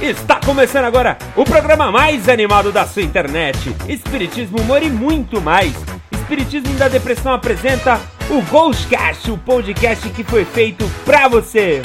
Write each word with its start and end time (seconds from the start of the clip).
Está 0.00 0.40
começando 0.40 0.86
agora 0.86 1.18
o 1.36 1.44
programa 1.44 1.92
mais 1.92 2.26
animado 2.26 2.72
da 2.72 2.86
sua 2.86 3.02
internet. 3.02 3.76
Espiritismo, 3.86 4.58
humor 4.58 4.82
e 4.82 4.88
muito 4.88 5.42
mais. 5.42 5.74
Espiritismo 6.10 6.72
da 6.78 6.88
Depressão 6.88 7.34
apresenta 7.34 8.00
o 8.30 8.40
Ghostcast, 8.40 9.30
o 9.30 9.36
podcast 9.36 10.08
que 10.08 10.24
foi 10.24 10.46
feito 10.46 10.90
pra 11.04 11.28
você. 11.28 11.82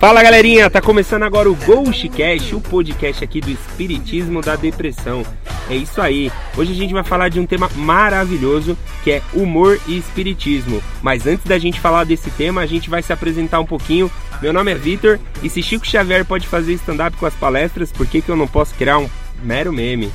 Fala 0.00 0.20
galerinha, 0.20 0.68
tá 0.68 0.82
começando 0.82 1.22
agora 1.22 1.48
o 1.48 1.54
Ghostcast, 1.54 2.56
o 2.56 2.60
podcast 2.60 3.22
aqui 3.22 3.40
do 3.40 3.52
Espiritismo 3.52 4.40
da 4.40 4.56
Depressão. 4.56 5.24
É 5.72 5.76
isso 5.76 6.02
aí. 6.02 6.30
Hoje 6.54 6.70
a 6.70 6.74
gente 6.74 6.92
vai 6.92 7.02
falar 7.02 7.30
de 7.30 7.40
um 7.40 7.46
tema 7.46 7.66
maravilhoso 7.74 8.76
que 9.02 9.10
é 9.10 9.22
humor 9.32 9.80
e 9.86 9.96
espiritismo. 9.96 10.82
Mas 11.00 11.26
antes 11.26 11.46
da 11.46 11.56
gente 11.56 11.80
falar 11.80 12.04
desse 12.04 12.30
tema, 12.32 12.60
a 12.60 12.66
gente 12.66 12.90
vai 12.90 13.02
se 13.02 13.10
apresentar 13.10 13.58
um 13.58 13.64
pouquinho. 13.64 14.12
Meu 14.42 14.52
nome 14.52 14.70
é 14.70 14.74
Vitor 14.74 15.18
e 15.42 15.48
se 15.48 15.62
Chico 15.62 15.86
Xavier 15.86 16.26
pode 16.26 16.46
fazer 16.46 16.74
stand-up 16.74 17.16
com 17.16 17.24
as 17.24 17.32
palestras, 17.32 17.90
por 17.90 18.06
que, 18.06 18.20
que 18.20 18.28
eu 18.28 18.36
não 18.36 18.46
posso 18.46 18.74
criar 18.74 18.98
um 18.98 19.08
mero 19.42 19.72
meme? 19.72 20.12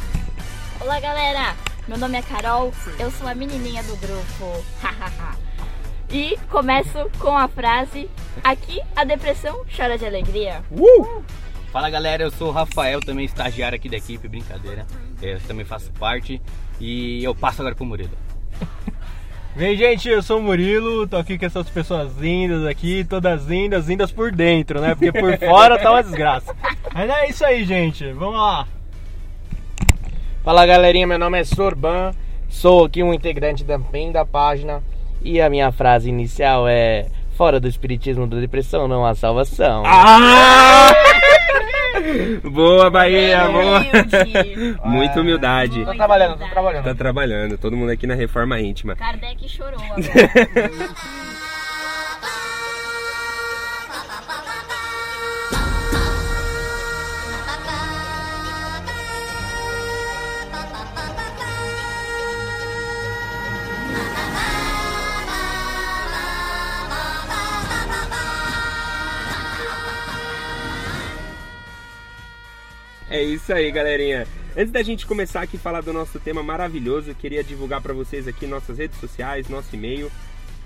Olá 0.79 0.99
galera, 0.99 1.55
meu 1.87 1.97
nome 1.97 2.19
é 2.19 2.21
Carol, 2.21 2.71
eu 2.99 3.09
sou 3.09 3.27
a 3.27 3.33
menininha 3.33 3.81
do 3.81 3.95
grupo. 3.95 4.63
e 6.11 6.37
começo 6.51 7.09
com 7.17 7.35
a 7.35 7.47
frase: 7.47 8.07
Aqui 8.43 8.79
a 8.95 9.03
depressão 9.03 9.65
chora 9.75 9.97
de 9.97 10.05
alegria. 10.05 10.61
Uh! 10.69 11.23
Fala 11.71 11.89
galera, 11.89 12.23
eu 12.23 12.31
sou 12.31 12.49
o 12.49 12.51
Rafael, 12.51 12.99
também 13.01 13.25
estagiário 13.25 13.75
aqui 13.75 13.89
da 13.89 13.97
equipe, 13.97 14.27
brincadeira. 14.27 14.85
Eu 15.21 15.39
também 15.41 15.65
faço 15.65 15.91
parte 15.93 16.41
e 16.79 17.23
eu 17.23 17.35
passo 17.35 17.61
agora 17.61 17.75
pro 17.75 17.85
Murilo. 17.85 18.11
Vem 19.55 19.75
gente, 19.75 20.07
eu 20.07 20.21
sou 20.21 20.39
o 20.39 20.43
Murilo, 20.43 21.07
tô 21.07 21.17
aqui 21.17 21.37
com 21.37 21.45
essas 21.45 21.69
pessoas 21.69 22.15
lindas 22.17 22.65
aqui, 22.65 23.03
todas 23.03 23.45
lindas, 23.45 23.87
lindas 23.87 24.11
por 24.11 24.31
dentro, 24.31 24.79
né? 24.79 24.95
Porque 24.95 25.11
por 25.11 25.37
fora 25.39 25.77
tá 25.77 25.91
uma 25.91 26.03
desgraça. 26.03 26.55
Mas 26.93 27.09
é 27.09 27.29
isso 27.29 27.43
aí, 27.43 27.65
gente, 27.65 28.11
vamos 28.13 28.39
lá. 28.39 28.67
Fala 30.43 30.65
galerinha, 30.65 31.07
meu 31.07 31.19
nome 31.19 31.39
é 31.39 31.43
Sorban, 31.43 32.11
sou 32.47 32.85
aqui 32.85 33.03
um 33.03 33.13
integrante 33.13 33.63
da 33.63 33.77
PEN 33.77 34.11
da 34.11 34.25
página 34.25 34.81
e 35.21 35.41
a 35.41 35.49
minha 35.49 35.71
frase 35.71 36.07
inicial 36.07 36.67
é 36.67 37.07
Fora 37.37 37.59
do 37.59 37.67
espiritismo 37.67 38.25
da 38.25 38.39
depressão 38.39 38.87
não 38.87 39.05
há 39.05 39.13
salvação. 39.13 39.83
Ah! 39.85 40.91
Boa, 42.43 42.89
Bahia, 42.89 43.47
boa. 43.47 43.79
Humilde. 43.81 44.77
Muita 44.85 45.21
humildade. 45.21 45.85
Tô 45.85 45.93
trabalhando, 45.93 46.37
tô 46.37 46.47
trabalhando. 46.47 46.83
Tá 46.83 46.95
trabalhando, 46.95 47.57
todo 47.57 47.75
mundo 47.75 47.91
aqui 47.91 48.07
na 48.07 48.15
reforma 48.15 48.59
íntima. 48.59 48.95
Kardec 48.95 49.47
chorou 49.49 49.79
agora. 49.83 50.89
É 73.17 73.23
isso 73.23 73.51
aí, 73.51 73.71
galerinha. 73.71 74.27
Antes 74.55 74.71
da 74.71 74.83
gente 74.83 75.07
começar 75.07 75.41
aqui 75.41 75.57
a 75.57 75.59
falar 75.59 75.81
do 75.81 75.91
nosso 75.91 76.19
tema 76.19 76.43
maravilhoso, 76.43 77.09
eu 77.09 77.15
queria 77.15 77.43
divulgar 77.43 77.81
para 77.81 77.91
vocês 77.91 78.27
aqui 78.27 78.45
nossas 78.45 78.77
redes 78.77 78.99
sociais, 78.99 79.49
nosso 79.49 79.75
e-mail. 79.75 80.11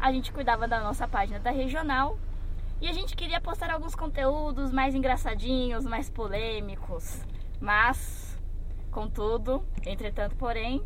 a 0.00 0.10
gente 0.10 0.32
cuidava 0.32 0.66
da 0.66 0.80
nossa 0.80 1.06
página 1.06 1.38
da 1.38 1.52
regional 1.52 2.18
e 2.80 2.88
a 2.88 2.92
gente 2.92 3.14
queria 3.14 3.40
postar 3.40 3.70
alguns 3.70 3.94
conteúdos 3.94 4.72
mais 4.72 4.92
engraçadinhos, 4.92 5.84
mais 5.84 6.10
polêmicos. 6.10 7.22
Mas, 7.60 8.38
contudo, 8.90 9.64
entretanto, 9.84 10.36
porém, 10.36 10.82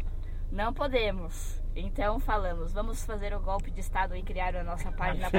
não 0.50 0.72
podemos. 0.72 1.58
Então 1.76 2.18
falamos, 2.18 2.72
vamos 2.72 3.04
fazer 3.04 3.32
o 3.34 3.40
golpe 3.40 3.70
de 3.70 3.80
estado 3.80 4.16
e 4.16 4.22
criar 4.22 4.56
a 4.56 4.64
nossa 4.64 4.90
página. 4.90 5.30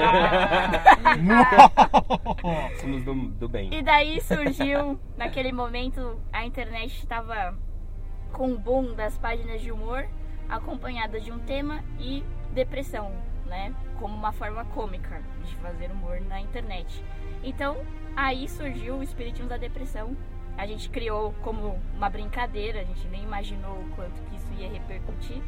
Somos 2.79 3.03
do, 3.03 3.13
do 3.31 3.49
bem. 3.49 3.73
E 3.73 3.81
daí 3.81 4.21
surgiu, 4.21 4.97
naquele 5.17 5.51
momento, 5.51 6.17
a 6.31 6.45
internet 6.45 6.97
estava 6.97 7.57
com 8.31 8.53
o 8.53 8.57
boom 8.57 8.93
das 8.95 9.17
páginas 9.17 9.61
de 9.61 9.69
humor, 9.71 10.07
acompanhadas 10.47 11.25
de 11.25 11.31
um 11.31 11.39
tema 11.39 11.83
e 11.99 12.23
depressão, 12.53 13.11
né? 13.45 13.73
Como 13.99 14.15
uma 14.15 14.31
forma 14.31 14.63
cômica 14.65 15.21
de 15.43 15.55
fazer 15.57 15.91
humor 15.91 16.21
na 16.21 16.39
internet. 16.39 17.03
Então, 17.43 17.77
aí 18.15 18.47
surgiu 18.47 18.97
o 18.97 19.03
Espiritismo 19.03 19.49
da 19.49 19.57
Depressão. 19.57 20.15
A 20.59 20.65
gente 20.65 20.89
criou 20.89 21.33
como 21.41 21.79
uma 21.95 22.09
brincadeira, 22.09 22.81
a 22.81 22.83
gente 22.83 23.07
nem 23.07 23.23
imaginou 23.23 23.77
o 23.77 23.89
quanto 23.95 24.21
que 24.23 24.35
isso 24.35 24.51
ia 24.59 24.69
repercutir. 24.69 25.41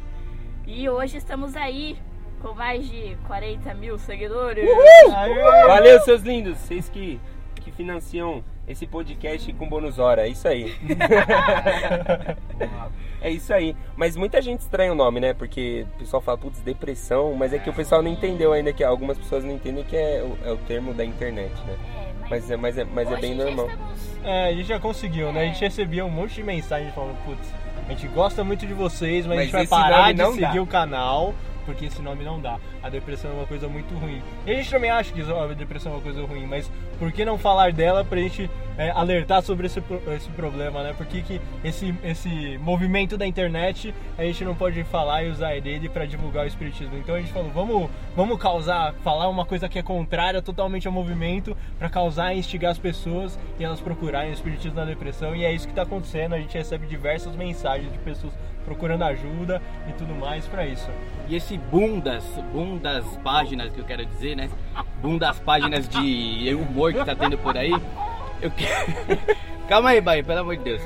E 0.66 0.88
hoje 0.88 1.18
estamos 1.18 1.54
aí 1.54 1.98
com 2.40 2.54
mais 2.54 2.88
de 2.88 3.14
40 3.26 3.74
mil 3.74 3.98
seguidores. 3.98 4.66
Valeu, 5.66 6.00
seus 6.00 6.22
lindos. 6.22 6.56
Vocês 6.56 6.88
que, 6.88 7.20
que 7.62 7.70
financiam 7.70 8.42
esse 8.66 8.86
podcast 8.86 9.52
com 9.54 9.68
bônus 9.68 9.98
hora. 9.98 10.26
É 10.26 10.30
isso 10.30 10.46
aí. 10.46 10.72
é 13.20 13.30
isso 13.30 13.52
aí. 13.52 13.76
Mas 13.96 14.16
muita 14.16 14.40
gente 14.40 14.60
estranha 14.60 14.92
o 14.92 14.94
nome, 14.94 15.20
né? 15.20 15.34
Porque 15.34 15.86
o 15.94 15.98
pessoal 15.98 16.22
fala, 16.22 16.38
putz, 16.38 16.60
depressão. 16.60 17.34
Mas 17.34 17.52
é 17.52 17.58
que 17.58 17.70
o 17.70 17.72
pessoal 17.72 18.02
não 18.02 18.10
entendeu 18.10 18.52
ainda, 18.52 18.72
que 18.72 18.84
algumas 18.84 19.18
pessoas 19.18 19.44
não 19.44 19.52
entendem 19.52 19.84
que 19.84 19.96
é 19.96 20.22
o, 20.22 20.48
é 20.48 20.52
o 20.52 20.56
termo 20.58 20.92
da 20.92 21.04
internet, 21.04 21.52
né? 21.64 21.76
É, 21.96 22.28
Mas 22.30 22.50
é, 22.50 22.56
mas 22.56 22.78
é, 22.78 22.84
mas 22.84 23.10
é 23.10 23.16
bem 23.16 23.34
normal. 23.34 23.68
estamos 23.68 24.24
É, 24.24 24.48
a 24.48 24.52
gente 24.52 24.68
já 24.68 24.78
conseguiu, 24.78 25.32
né? 25.32 25.42
A 25.42 25.46
gente 25.46 25.60
recebia 25.60 26.04
um 26.04 26.10
monte 26.10 26.34
de 26.34 26.42
mensagem 26.42 26.90
falando, 26.92 27.16
putz, 27.24 27.48
a 27.86 27.90
gente 27.90 28.06
gosta 28.08 28.44
muito 28.44 28.66
de 28.66 28.72
vocês, 28.72 29.26
mas, 29.26 29.36
Mas 29.36 29.54
a 29.54 29.58
gente 29.58 29.62
vai 29.66 29.66
parar 29.66 30.12
de 30.12 30.18
não 30.18 30.32
seguir 30.32 30.54
dá." 30.54 30.62
o 30.62 30.66
canal 30.66 31.34
porque 31.64 31.86
esse 31.86 32.00
nome 32.02 32.24
não 32.24 32.40
dá. 32.40 32.58
A 32.82 32.88
depressão 32.88 33.30
é 33.30 33.34
uma 33.34 33.46
coisa 33.46 33.68
muito 33.68 33.94
ruim. 33.94 34.22
E 34.46 34.50
a 34.50 34.54
gente 34.54 34.70
também 34.70 34.90
acha 34.90 35.12
que 35.12 35.20
a 35.20 35.46
depressão 35.54 35.92
é 35.92 35.94
uma 35.96 36.02
coisa 36.02 36.24
ruim, 36.24 36.46
mas 36.46 36.70
por 36.98 37.10
que 37.12 37.24
não 37.24 37.38
falar 37.38 37.72
dela 37.72 38.04
pra 38.04 38.18
gente 38.20 38.50
é, 38.76 38.90
alertar 38.90 39.42
sobre 39.42 39.66
esse, 39.66 39.82
esse 40.14 40.30
problema, 40.30 40.82
né? 40.82 40.94
Por 40.96 41.06
que, 41.06 41.22
que 41.22 41.40
esse, 41.64 41.94
esse 42.02 42.58
movimento 42.58 43.16
da 43.16 43.26
internet 43.26 43.94
a 44.16 44.24
gente 44.24 44.44
não 44.44 44.54
pode 44.54 44.82
falar 44.84 45.24
e 45.24 45.30
usar 45.30 45.60
dele 45.60 45.88
pra 45.88 46.06
divulgar 46.06 46.44
o 46.44 46.48
espiritismo? 46.48 46.96
Então 46.96 47.14
a 47.14 47.20
gente 47.20 47.32
falou, 47.32 47.50
vamos, 47.50 47.90
vamos 48.16 48.38
causar, 48.38 48.94
falar 49.02 49.28
uma 49.28 49.44
coisa 49.44 49.68
que 49.68 49.78
é 49.78 49.82
contrária 49.82 50.40
totalmente 50.40 50.86
ao 50.86 50.92
movimento 50.92 51.56
pra 51.78 51.88
causar 51.88 52.34
e 52.34 52.38
instigar 52.38 52.70
as 52.70 52.78
pessoas 52.78 53.38
e 53.58 53.64
elas 53.64 53.80
procurarem 53.80 54.30
o 54.30 54.34
espiritismo 54.34 54.76
na 54.76 54.84
depressão 54.84 55.34
e 55.34 55.44
é 55.44 55.52
isso 55.52 55.68
que 55.68 55.74
tá 55.74 55.82
acontecendo. 55.82 56.34
A 56.34 56.38
gente 56.38 56.56
recebe 56.56 56.86
diversas 56.86 57.36
mensagens 57.36 57.92
de 57.92 57.98
pessoas 57.98 58.32
procurando 58.64 59.02
ajuda 59.02 59.60
e 59.88 59.92
tudo 59.92 60.14
mais 60.14 60.46
pra 60.46 60.66
isso. 60.66 60.88
E 61.28 61.36
esse 61.36 61.56
boom 61.56 61.98
das, 61.98 62.24
páginas 63.22 63.72
que 63.72 63.80
eu 63.80 63.84
quero 63.84 64.04
dizer, 64.04 64.36
né? 64.36 64.50
Boom 65.00 65.18
das 65.18 65.38
páginas 65.38 65.88
de 65.88 66.54
humor 66.54 66.92
que 66.92 67.04
tá 67.04 67.14
tendo 67.14 67.38
por 67.38 67.56
aí. 67.56 67.72
Eu. 68.40 68.52
Calma 69.68 69.90
aí, 69.90 70.00
Bahia, 70.00 70.24
pelo 70.24 70.40
amor 70.40 70.56
de 70.56 70.64
Deus. 70.64 70.82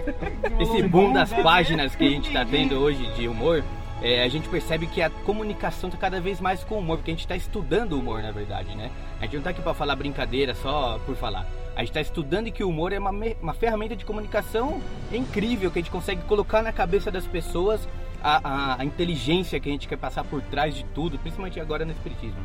Esse 0.61 0.83
boom 0.83 1.13
das 1.13 1.33
páginas 1.33 1.97
que 1.97 2.07
a 2.07 2.11
gente 2.11 2.31
tá 2.31 2.45
tendo 2.45 2.77
hoje 2.77 3.05
de 3.15 3.27
humor, 3.27 3.65
é, 4.03 4.23
a 4.23 4.29
gente 4.29 4.49
percebe 4.49 4.87
que 4.87 5.01
a 5.01 5.09
comunicação 5.11 5.89
tá 5.91 5.97
cada 5.97 6.21
vez 6.21 6.41
mais 6.41 6.63
com 6.63 6.79
humor, 6.79 6.99
porque 6.99 7.11
a 7.11 7.15
gente 7.15 7.27
tá 7.27 7.37
estudando 7.37 7.93
o 7.93 7.99
humor, 8.01 8.23
na 8.23 8.31
verdade, 8.31 8.75
né? 8.77 8.91
A 9.21 9.25
gente 9.25 9.37
não 9.37 9.43
tá 9.43 9.51
aqui 9.51 9.63
pra 9.63 9.73
falar 9.75 9.97
brincadeira 9.97 10.55
só 10.55 10.99
por 11.07 11.17
falar. 11.17 11.47
A 11.75 11.81
gente 11.81 11.93
tá 11.93 12.01
estudando 12.01 12.51
que 12.53 12.63
o 12.65 12.69
humor 12.69 12.93
é 12.93 12.99
uma, 12.99 13.11
uma 13.43 13.55
ferramenta 13.55 13.97
de 13.97 14.05
comunicação 14.05 14.81
incrível, 15.13 15.71
que 15.71 15.79
a 15.79 15.83
gente 15.83 15.91
consegue 15.91 16.23
colocar 16.23 16.63
na 16.63 16.73
cabeça 16.73 17.11
das 17.11 17.27
pessoas 17.27 17.87
a, 18.23 18.41
a- 18.43 18.81
a 18.81 18.85
inteligência 18.85 19.59
que 19.61 19.69
a 19.69 19.73
gente 19.73 19.87
quer 19.89 19.97
passar 19.99 20.25
por 20.25 20.41
trás 20.43 20.75
de 20.75 20.85
tudo, 20.95 21.19
principalmente 21.19 21.61
agora 21.61 21.85
no 21.85 21.93
Espiritismo. 21.93 22.41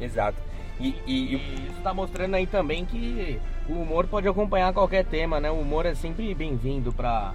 Exato. 0.00 0.36
E, 0.80 0.88
e- 1.06 1.34
e- 1.34 1.66
isso 1.70 1.80
tá 1.82 1.92
mostrando 1.94 2.34
aí 2.34 2.46
também 2.46 2.84
que 2.84 3.38
o 3.68 3.74
humor 3.74 4.06
pode 4.06 4.26
acompanhar 4.26 4.72
qualquer 4.72 5.04
tema, 5.04 5.38
né? 5.38 5.50
O 5.50 5.60
humor 5.60 5.84
é 5.86 5.94
sempre 5.94 6.34
bem-vindo 6.34 6.92
pra, 6.92 7.34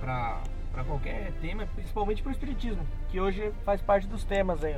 pra, 0.00 0.40
pra 0.72 0.84
qualquer 0.84 1.32
tema, 1.40 1.66
principalmente 1.74 2.22
pro 2.22 2.32
espiritismo, 2.32 2.86
que 3.10 3.20
hoje 3.20 3.52
faz 3.64 3.80
parte 3.80 4.06
dos 4.06 4.24
temas 4.24 4.64
aí. 4.64 4.76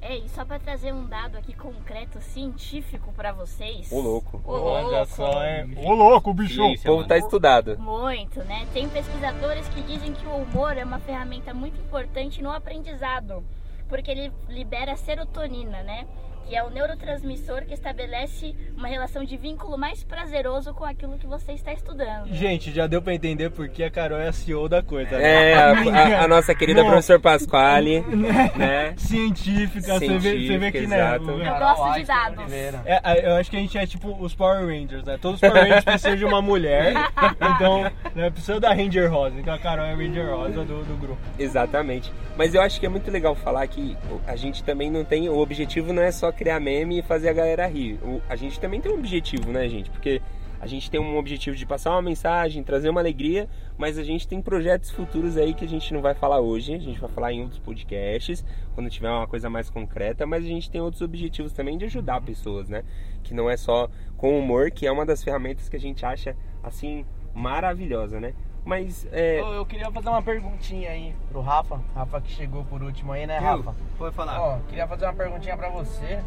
É, 0.00 0.16
e 0.16 0.28
só 0.30 0.44
pra 0.44 0.58
trazer 0.58 0.92
um 0.92 1.06
dado 1.06 1.38
aqui 1.38 1.52
concreto, 1.54 2.20
científico 2.20 3.12
pra 3.12 3.30
vocês. 3.30 3.90
Ô, 3.92 4.00
louco. 4.00 4.40
Ô, 4.44 4.52
Olha 4.52 4.98
louco. 4.98 5.06
só, 5.06 5.44
é. 5.44 5.64
Ô 5.76 5.92
louco, 5.92 6.34
bicho! 6.34 6.60
o 6.60 6.82
povo 6.82 7.06
tá 7.06 7.16
estudado. 7.16 7.78
Muito, 7.78 8.40
né? 8.40 8.66
Tem 8.72 8.88
pesquisadores 8.88 9.68
que 9.68 9.80
dizem 9.82 10.12
que 10.12 10.26
o 10.26 10.38
humor 10.38 10.76
é 10.76 10.84
uma 10.84 10.98
ferramenta 10.98 11.54
muito 11.54 11.80
importante 11.80 12.42
no 12.42 12.50
aprendizado, 12.50 13.44
porque 13.88 14.10
ele 14.10 14.32
libera 14.48 14.96
serotonina, 14.96 15.84
né? 15.84 16.04
Que 16.48 16.56
é 16.56 16.62
o 16.62 16.70
neurotransmissor 16.70 17.64
que 17.64 17.72
estabelece 17.74 18.54
uma 18.76 18.86
relação 18.88 19.24
de 19.24 19.36
vínculo 19.36 19.78
mais 19.78 20.04
prazeroso 20.04 20.74
com 20.74 20.84
aquilo 20.84 21.16
que 21.18 21.26
você 21.26 21.52
está 21.52 21.72
estudando. 21.72 22.26
Gente, 22.32 22.70
já 22.72 22.86
deu 22.86 23.00
pra 23.00 23.14
entender 23.14 23.50
porque 23.50 23.82
a 23.82 23.90
Carol 23.90 24.18
é 24.18 24.28
a 24.28 24.32
CEO 24.32 24.68
da 24.68 24.82
coisa. 24.82 25.16
né? 25.18 25.50
É, 25.52 25.54
a, 25.54 25.70
a- 25.72 26.24
a 26.24 26.28
nossa 26.28 26.54
querida 26.54 26.82
Bom. 26.82 26.88
professor 26.90 27.20
Pasquale, 27.20 28.00
né? 28.56 28.92
Científica, 28.96 29.94
você 29.94 30.08
vê, 30.08 30.18
você 30.18 30.18
vê 30.18 30.30
Científica, 30.46 30.72
que 30.80 30.86
né, 30.86 31.16
Eu 31.16 31.58
gosto 31.58 31.94
de 32.00 32.04
dados. 32.04 32.52
É, 32.52 33.00
a- 33.02 33.16
eu 33.16 33.34
acho 33.36 33.50
que 33.50 33.56
a 33.56 33.60
gente 33.60 33.78
é 33.78 33.86
tipo 33.86 34.16
os 34.20 34.34
Power 34.34 34.66
Rangers, 34.66 35.04
né? 35.04 35.18
Todos 35.20 35.40
os 35.42 35.48
Power 35.48 35.62
Rangers 35.64 35.84
precisam 35.84 36.16
de 36.16 36.24
uma 36.24 36.42
mulher, 36.42 36.92
então 37.54 37.82
né, 38.14 38.30
precisa 38.30 38.58
da 38.60 38.74
Ranger 38.74 39.10
Rosa. 39.10 39.38
Então 39.38 39.54
a 39.54 39.58
Carol 39.58 39.84
é 39.86 39.92
a 39.92 39.96
Ranger 39.96 40.26
Rosa 40.28 40.64
do, 40.64 40.82
do 40.84 40.96
grupo. 41.00 41.18
Exatamente. 41.38 42.12
Mas 42.36 42.54
eu 42.54 42.62
acho 42.62 42.80
que 42.80 42.86
é 42.86 42.88
muito 42.88 43.10
legal 43.10 43.34
falar 43.34 43.66
que 43.66 43.96
a 44.26 44.34
gente 44.36 44.64
também 44.64 44.90
não 44.90 45.04
tem. 45.04 45.28
O 45.28 45.38
objetivo 45.38 45.92
não 45.92 46.02
é 46.02 46.10
só 46.10 46.31
criar 46.32 46.58
meme 46.60 46.98
e 46.98 47.02
fazer 47.02 47.28
a 47.28 47.32
galera 47.32 47.66
rir. 47.66 47.98
O- 48.02 48.20
a 48.28 48.36
gente 48.36 48.58
também 48.58 48.80
tem 48.80 48.90
um 48.90 48.96
objetivo, 48.96 49.52
né, 49.52 49.68
gente? 49.68 49.90
Porque 49.90 50.20
a 50.60 50.66
gente 50.66 50.88
tem 50.90 51.00
um 51.00 51.16
objetivo 51.18 51.56
de 51.56 51.66
passar 51.66 51.90
uma 51.90 52.02
mensagem, 52.02 52.62
trazer 52.62 52.88
uma 52.88 53.00
alegria, 53.00 53.48
mas 53.76 53.98
a 53.98 54.04
gente 54.04 54.28
tem 54.28 54.40
projetos 54.40 54.90
futuros 54.90 55.36
aí 55.36 55.54
que 55.54 55.64
a 55.64 55.68
gente 55.68 55.92
não 55.92 56.00
vai 56.00 56.14
falar 56.14 56.38
hoje. 56.40 56.72
A 56.74 56.78
gente 56.78 57.00
vai 57.00 57.10
falar 57.10 57.32
em 57.32 57.42
outros 57.42 57.58
podcasts, 57.58 58.44
quando 58.74 58.88
tiver 58.88 59.10
uma 59.10 59.26
coisa 59.26 59.50
mais 59.50 59.68
concreta, 59.68 60.24
mas 60.24 60.44
a 60.44 60.48
gente 60.48 60.70
tem 60.70 60.80
outros 60.80 61.02
objetivos 61.02 61.52
também 61.52 61.76
de 61.76 61.84
ajudar 61.86 62.20
pessoas, 62.20 62.68
né? 62.68 62.84
Que 63.24 63.34
não 63.34 63.50
é 63.50 63.56
só 63.56 63.88
com 64.16 64.38
humor, 64.38 64.70
que 64.70 64.86
é 64.86 64.92
uma 64.92 65.04
das 65.04 65.24
ferramentas 65.24 65.68
que 65.68 65.74
a 65.74 65.80
gente 65.80 66.06
acha, 66.06 66.36
assim, 66.62 67.04
maravilhosa, 67.34 68.20
né? 68.20 68.32
Mas 68.64 69.06
é, 69.12 69.40
Eu, 69.40 69.46
eu 69.54 69.66
queria 69.66 69.90
fazer 69.90 70.08
uma 70.08 70.22
perguntinha 70.22 70.90
aí 70.90 71.14
pro 71.30 71.40
Rafa. 71.40 71.80
Rafa 71.94 72.20
que 72.20 72.30
chegou 72.30 72.64
por 72.64 72.82
último 72.82 73.12
aí, 73.12 73.26
né, 73.26 73.38
Rafa? 73.38 73.74
Pode 73.98 74.14
falar. 74.14 74.40
Ó, 74.40 74.58
queria 74.68 74.86
fazer 74.86 75.04
uma 75.06 75.14
perguntinha 75.14 75.56
pra 75.56 75.68
você. 75.68 76.22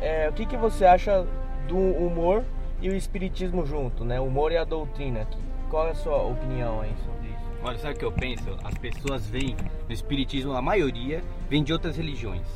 É, 0.00 0.28
o 0.28 0.32
que, 0.32 0.44
que 0.44 0.56
você 0.56 0.84
acha 0.84 1.26
do 1.66 1.76
humor 1.78 2.44
e 2.82 2.88
o 2.90 2.94
espiritismo 2.94 3.64
junto, 3.64 4.04
né? 4.04 4.20
O 4.20 4.24
humor 4.24 4.52
e 4.52 4.58
a 4.58 4.64
doutrina. 4.64 5.24
Que- 5.24 5.38
Qual 5.70 5.88
é 5.88 5.92
a 5.92 5.94
sua 5.94 6.18
opinião 6.22 6.80
aí 6.82 6.92
sobre 7.04 7.28
isso? 7.28 7.50
Olha, 7.62 7.78
sabe 7.78 7.94
o 7.94 7.98
que 7.98 8.04
eu 8.04 8.12
penso? 8.12 8.44
As 8.62 8.74
pessoas 8.76 9.26
vêm 9.26 9.56
no 9.88 9.92
Espiritismo, 9.92 10.52
a 10.52 10.60
maioria 10.60 11.22
vem 11.48 11.62
de 11.64 11.72
outras 11.72 11.96
religiões. 11.96 12.46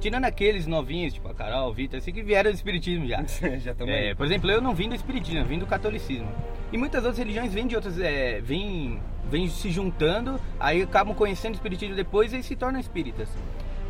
Tirando 0.00 0.24
aqueles 0.26 0.66
novinhos, 0.66 1.14
tipo 1.14 1.28
a 1.28 1.34
Carol, 1.34 1.70
o 1.70 1.72
Vitor, 1.72 1.98
assim, 1.98 2.12
que 2.12 2.22
vieram 2.22 2.50
do 2.50 2.54
Espiritismo 2.54 3.06
já. 3.06 3.22
já 3.58 3.72
estamos 3.72 3.92
É, 3.92 4.14
por 4.14 4.26
exemplo, 4.26 4.50
eu 4.50 4.60
não 4.60 4.74
vim 4.74 4.88
do 4.88 4.94
Espiritismo, 4.94 5.40
eu 5.40 5.44
vim 5.46 5.58
do 5.58 5.66
Catolicismo. 5.66 6.28
E 6.72 6.78
muitas 6.78 7.00
outras 7.04 7.18
religiões 7.18 7.52
vêm 7.52 7.66
de 7.66 7.74
outras. 7.74 7.98
É, 7.98 8.40
vêm, 8.40 9.00
vêm 9.28 9.48
se 9.48 9.70
juntando, 9.70 10.40
aí 10.58 10.82
acabam 10.82 11.14
conhecendo 11.14 11.52
o 11.54 11.56
Espiritismo 11.56 11.94
depois 11.94 12.32
e 12.32 12.42
se 12.42 12.54
tornam 12.56 12.80
espíritas. 12.80 13.28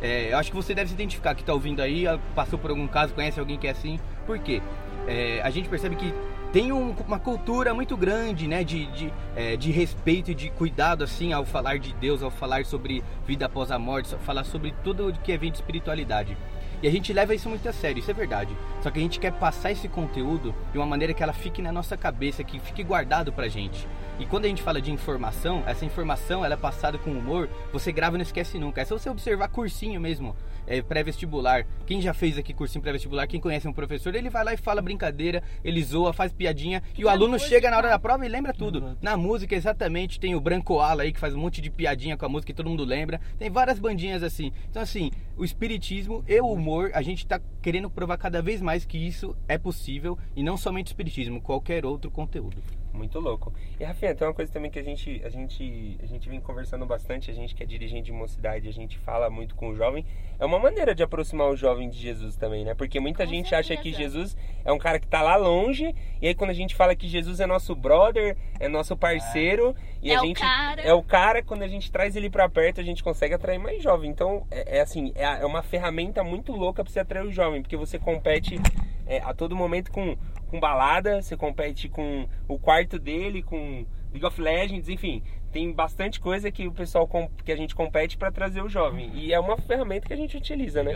É, 0.01 0.33
eu 0.33 0.37
acho 0.37 0.49
que 0.49 0.55
você 0.55 0.73
deve 0.73 0.89
se 0.89 0.95
identificar 0.95 1.35
que 1.35 1.41
está 1.41 1.53
ouvindo 1.53 1.79
aí, 1.79 2.05
passou 2.33 2.57
por 2.57 2.71
algum 2.71 2.87
caso, 2.87 3.13
conhece 3.13 3.39
alguém 3.39 3.57
que 3.57 3.67
é 3.67 3.71
assim. 3.71 3.99
Por 4.25 4.39
quê? 4.39 4.61
É, 5.07 5.41
a 5.43 5.49
gente 5.51 5.69
percebe 5.69 5.95
que 5.95 6.11
tem 6.51 6.71
um- 6.71 6.95
uma 7.07 7.19
cultura 7.19 7.73
muito 7.73 7.95
grande, 7.95 8.47
né, 8.47 8.63
de, 8.63 8.87
de, 8.87 9.13
é, 9.35 9.55
de 9.55 9.71
respeito 9.71 10.31
e 10.31 10.35
de 10.35 10.49
cuidado, 10.49 11.03
assim, 11.03 11.31
ao 11.33 11.45
falar 11.45 11.77
de 11.77 11.93
Deus, 11.93 12.21
ao 12.23 12.31
falar 12.31 12.65
sobre 12.65 13.03
vida 13.25 13.45
após 13.45 13.71
a 13.71 13.79
morte, 13.79 14.15
falar 14.25 14.43
sobre 14.43 14.73
tudo 14.83 15.13
que 15.23 15.31
é 15.31 15.37
vida 15.37 15.51
de 15.51 15.57
espiritualidade. 15.59 16.35
E 16.81 16.87
a 16.87 16.91
gente 16.91 17.13
leva 17.13 17.35
isso 17.35 17.47
muito 17.47 17.67
a 17.69 17.73
sério, 17.73 17.99
isso 17.99 18.09
é 18.09 18.13
verdade. 18.13 18.55
Só 18.81 18.89
que 18.89 18.99
a 18.99 19.01
gente 19.01 19.19
quer 19.19 19.31
passar 19.33 19.71
esse 19.71 19.87
conteúdo 19.87 20.55
de 20.71 20.77
uma 20.77 20.85
maneira 20.85 21.13
que 21.13 21.21
ela 21.21 21.33
fique 21.33 21.61
na 21.61 21.71
nossa 21.71 21.95
cabeça, 21.95 22.43
que 22.43 22.59
fique 22.59 22.83
guardado 22.83 23.31
pra 23.31 23.47
gente. 23.47 23.87
E 24.19 24.25
quando 24.25 24.45
a 24.45 24.47
gente 24.47 24.61
fala 24.61 24.79
de 24.79 24.91
informação, 24.91 25.63
essa 25.65 25.83
informação 25.83 26.45
ela 26.45 26.53
é 26.53 26.57
passada 26.57 26.95
com 26.97 27.09
humor, 27.11 27.49
você 27.73 27.91
grava 27.91 28.15
e 28.15 28.19
não 28.19 28.23
esquece 28.23 28.59
nunca. 28.59 28.79
É 28.79 28.85
só 28.85 28.95
você 28.95 29.09
observar 29.09 29.47
cursinho 29.47 29.99
mesmo, 29.99 30.35
é, 30.67 30.79
pré-vestibular. 30.79 31.65
Quem 31.87 31.99
já 32.01 32.13
fez 32.13 32.37
aqui 32.37 32.53
cursinho 32.53 32.83
pré-vestibular, 32.83 33.25
quem 33.25 33.39
conhece 33.39 33.67
um 33.67 33.73
professor, 33.73 34.13
ele 34.13 34.29
vai 34.29 34.43
lá 34.43 34.53
e 34.53 34.57
fala 34.57 34.79
brincadeira, 34.79 35.41
ele 35.63 35.83
zoa, 35.83 36.13
faz 36.13 36.31
piadinha, 36.31 36.83
e 36.95 37.03
o 37.03 37.09
aluno 37.09 37.39
chega 37.39 37.71
na 37.71 37.77
hora 37.77 37.89
da 37.89 37.97
prova 37.97 38.23
e 38.23 38.29
lembra 38.29 38.53
tudo. 38.53 38.77
Exato. 38.77 38.97
Na 39.01 39.17
música, 39.17 39.55
exatamente, 39.55 40.19
tem 40.19 40.35
o 40.35 40.39
Branco 40.39 40.79
Ala 40.79 41.01
aí 41.01 41.11
que 41.11 41.19
faz 41.19 41.33
um 41.33 41.39
monte 41.39 41.59
de 41.59 41.71
piadinha 41.71 42.15
com 42.15 42.25
a 42.25 42.29
música 42.29 42.53
que 42.53 42.57
todo 42.57 42.69
mundo 42.69 42.85
lembra. 42.85 43.19
Tem 43.39 43.49
várias 43.49 43.79
bandinhas 43.79 44.21
assim. 44.21 44.51
Então, 44.69 44.83
assim, 44.83 45.09
o 45.37 45.43
espiritismo 45.43 46.23
e 46.27 46.39
o 46.39 46.51
humor, 46.51 46.91
a 46.93 47.01
gente 47.01 47.25
tá 47.25 47.39
querendo 47.61 47.89
provar 47.89 48.17
cada 48.17 48.41
vez 48.41 48.61
mais 48.61 48.85
que 48.85 48.97
isso 48.97 49.35
é 49.47 49.57
possível 49.57 50.17
e 50.35 50.43
não 50.43 50.57
somente 50.57 50.87
o 50.87 50.91
espiritismo, 50.91 51.41
qualquer 51.41 51.85
outro 51.85 52.11
conteúdo. 52.11 52.57
Muito 52.93 53.19
louco. 53.19 53.53
E 53.79 53.83
Rafinha, 53.83 54.13
tem 54.13 54.27
uma 54.27 54.33
coisa 54.33 54.51
também 54.51 54.69
que 54.69 54.77
a 54.77 54.83
gente, 54.83 55.21
a 55.23 55.29
gente, 55.29 55.97
a 56.03 56.05
gente 56.05 56.27
vem 56.27 56.41
conversando 56.41 56.85
bastante, 56.85 57.31
a 57.31 57.33
gente 57.33 57.55
que 57.55 57.63
é 57.63 57.65
dirigente 57.65 58.03
de 58.03 58.11
mocidade, 58.11 58.67
a 58.67 58.73
gente 58.73 58.97
fala 58.99 59.29
muito 59.29 59.55
com 59.55 59.69
o 59.69 59.75
jovem. 59.75 60.05
É 60.37 60.45
uma 60.45 60.59
maneira 60.59 60.93
de 60.93 61.01
aproximar 61.01 61.47
o 61.49 61.55
jovem 61.55 61.89
de 61.89 61.97
Jesus 61.97 62.35
também, 62.35 62.65
né? 62.65 62.73
Porque 62.73 62.99
muita 62.99 63.23
Com 63.25 63.31
gente 63.31 63.55
acha 63.55 63.69
certeza. 63.69 63.81
que 63.83 63.93
Jesus 64.03 64.35
é 64.65 64.71
um 64.73 64.77
cara 64.77 64.99
que 64.99 65.07
tá 65.07 65.21
lá 65.21 65.35
longe, 65.35 65.95
e 66.21 66.27
aí 66.27 66.35
quando 66.35 66.49
a 66.49 66.53
gente 66.53 66.75
fala 66.75 66.95
que 66.95 67.07
Jesus 67.07 67.39
é 67.39 67.45
nosso 67.45 67.75
brother, 67.75 68.35
é 68.59 68.67
nosso 68.67 68.95
parceiro, 68.97 69.75
e 70.01 70.11
É 70.11 70.15
a 70.15 70.21
o 70.21 70.25
gente 70.25 70.41
cara. 70.41 70.81
é 70.81 70.93
o 70.93 71.01
cara, 71.01 71.41
quando 71.41 71.61
a 71.63 71.67
gente 71.67 71.91
traz 71.91 72.15
ele 72.15 72.29
pra 72.29 72.49
perto, 72.49 72.81
a 72.81 72.83
gente 72.83 73.03
consegue 73.03 73.33
atrair 73.33 73.59
mais 73.59 73.81
jovem. 73.81 74.09
Então, 74.09 74.45
é, 74.51 74.77
é 74.79 74.81
assim, 74.81 75.11
é, 75.15 75.23
é 75.23 75.45
uma 75.45 75.61
ferramenta 75.63 76.23
muito 76.23 76.51
louca 76.51 76.83
pra 76.83 76.91
você 76.91 76.99
atrair 76.99 77.25
o 77.25 77.31
jovem, 77.31 77.61
porque 77.61 77.77
você 77.77 77.97
compete 77.97 78.59
é, 79.05 79.19
a 79.19 79.33
todo 79.33 79.55
momento 79.55 79.91
com, 79.91 80.17
com 80.51 80.59
balada, 80.59 81.21
você 81.21 81.37
compete 81.37 81.87
com 81.87 82.27
o 82.45 82.59
quarto 82.59 82.99
dele, 82.99 83.41
com 83.41 83.85
League 84.11 84.25
of 84.25 84.39
Legends, 84.39 84.89
enfim. 84.89 85.23
Tem 85.51 85.71
bastante 85.73 86.19
coisa 86.19 86.49
que 86.49 86.67
o 86.67 86.71
pessoal 86.71 87.09
que 87.43 87.51
a 87.51 87.55
gente 87.55 87.75
compete 87.75 88.17
pra 88.17 88.31
trazer 88.31 88.61
o 88.61 88.69
jovem. 88.69 89.11
E 89.13 89.33
é 89.33 89.39
uma 89.39 89.57
ferramenta 89.57 90.07
que 90.07 90.13
a 90.13 90.17
gente 90.17 90.37
utiliza, 90.37 90.81
né? 90.81 90.91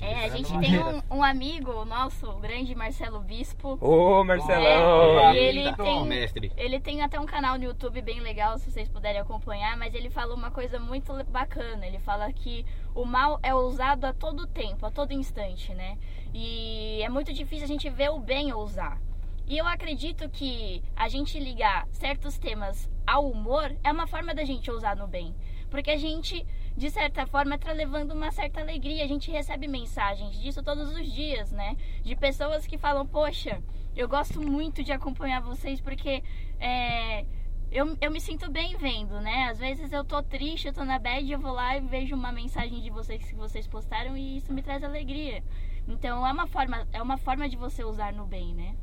É, 0.00 0.24
a 0.24 0.28
gente 0.28 0.52
Não 0.52 0.60
tem 0.60 0.78
um, 0.78 1.02
um 1.18 1.22
amigo 1.24 1.84
nosso, 1.84 2.28
o 2.30 2.38
grande 2.38 2.74
Marcelo 2.74 3.18
Bispo. 3.20 3.76
Ô, 3.80 4.22
Marcelão! 4.22 5.30
É, 5.30 5.36
ele 5.36 5.72
tem- 5.74 6.04
mestre. 6.06 6.52
Ele 6.56 6.78
tem 6.78 7.02
até 7.02 7.18
um 7.18 7.26
canal 7.26 7.58
no 7.58 7.64
YouTube 7.64 8.00
bem 8.00 8.20
legal, 8.20 8.58
se 8.58 8.70
vocês 8.70 8.88
puderem 8.88 9.20
acompanhar, 9.20 9.76
mas 9.76 9.92
ele 9.94 10.08
fala 10.08 10.34
uma 10.34 10.50
coisa 10.50 10.78
muito 10.78 11.12
bacana. 11.24 11.84
Ele 11.86 11.98
fala 11.98 12.32
que 12.32 12.64
o 12.94 13.04
mal 13.04 13.40
é 13.42 13.54
usado 13.54 14.04
a 14.04 14.12
todo 14.12 14.46
tempo, 14.46 14.86
a 14.86 14.90
todo 14.90 15.12
instante, 15.12 15.74
né? 15.74 15.98
E 16.32 17.00
é 17.02 17.08
muito 17.08 17.32
difícil 17.32 17.64
a 17.64 17.68
gente 17.68 17.90
ver 17.90 18.10
o 18.10 18.18
bem 18.20 18.52
usar. 18.52 19.00
E 19.46 19.56
eu 19.56 19.66
acredito 19.66 20.28
que 20.28 20.82
a 20.96 21.08
gente 21.08 21.38
ligar 21.38 21.86
certos 21.92 22.36
temas 22.36 22.90
ao 23.06 23.30
humor 23.30 23.72
é 23.84 23.92
uma 23.92 24.06
forma 24.06 24.34
da 24.34 24.44
gente 24.44 24.70
usar 24.72 24.96
no 24.96 25.06
bem. 25.06 25.34
Porque 25.70 25.90
a 25.92 25.96
gente 25.96 26.44
de 26.76 26.90
certa 26.90 27.26
forma 27.26 27.56
tá 27.56 27.72
levando 27.72 28.10
uma 28.10 28.32
certa 28.32 28.60
alegria. 28.60 29.04
A 29.04 29.06
gente 29.06 29.30
recebe 29.30 29.68
mensagens 29.68 30.36
disso 30.40 30.64
todos 30.64 30.92
os 30.92 31.12
dias, 31.12 31.52
né? 31.52 31.76
De 32.02 32.16
pessoas 32.16 32.66
que 32.66 32.76
falam, 32.76 33.06
poxa, 33.06 33.62
eu 33.94 34.08
gosto 34.08 34.42
muito 34.42 34.82
de 34.82 34.92
acompanhar 34.92 35.40
vocês 35.40 35.80
porque 35.80 36.24
é, 36.58 37.24
eu, 37.70 37.96
eu 38.00 38.10
me 38.10 38.20
sinto 38.20 38.50
bem 38.50 38.76
vendo, 38.76 39.20
né? 39.20 39.48
Às 39.48 39.58
vezes 39.58 39.92
eu 39.92 40.04
tô 40.04 40.22
triste, 40.24 40.66
eu 40.66 40.72
tô 40.72 40.84
na 40.84 40.98
bad, 40.98 41.30
eu 41.30 41.38
vou 41.38 41.52
lá 41.52 41.76
e 41.76 41.80
vejo 41.80 42.16
uma 42.16 42.32
mensagem 42.32 42.80
de 42.80 42.90
vocês 42.90 43.22
que 43.22 43.34
vocês 43.34 43.66
postaram 43.68 44.16
e 44.16 44.38
isso 44.38 44.52
me 44.52 44.62
traz 44.62 44.82
alegria. 44.82 45.42
Então 45.86 46.26
é 46.26 46.32
uma 46.32 46.48
forma, 46.48 46.86
é 46.92 47.00
uma 47.00 47.16
forma 47.16 47.48
de 47.48 47.56
você 47.56 47.84
usar 47.84 48.12
no 48.12 48.26
bem, 48.26 48.52
né? 48.52 48.74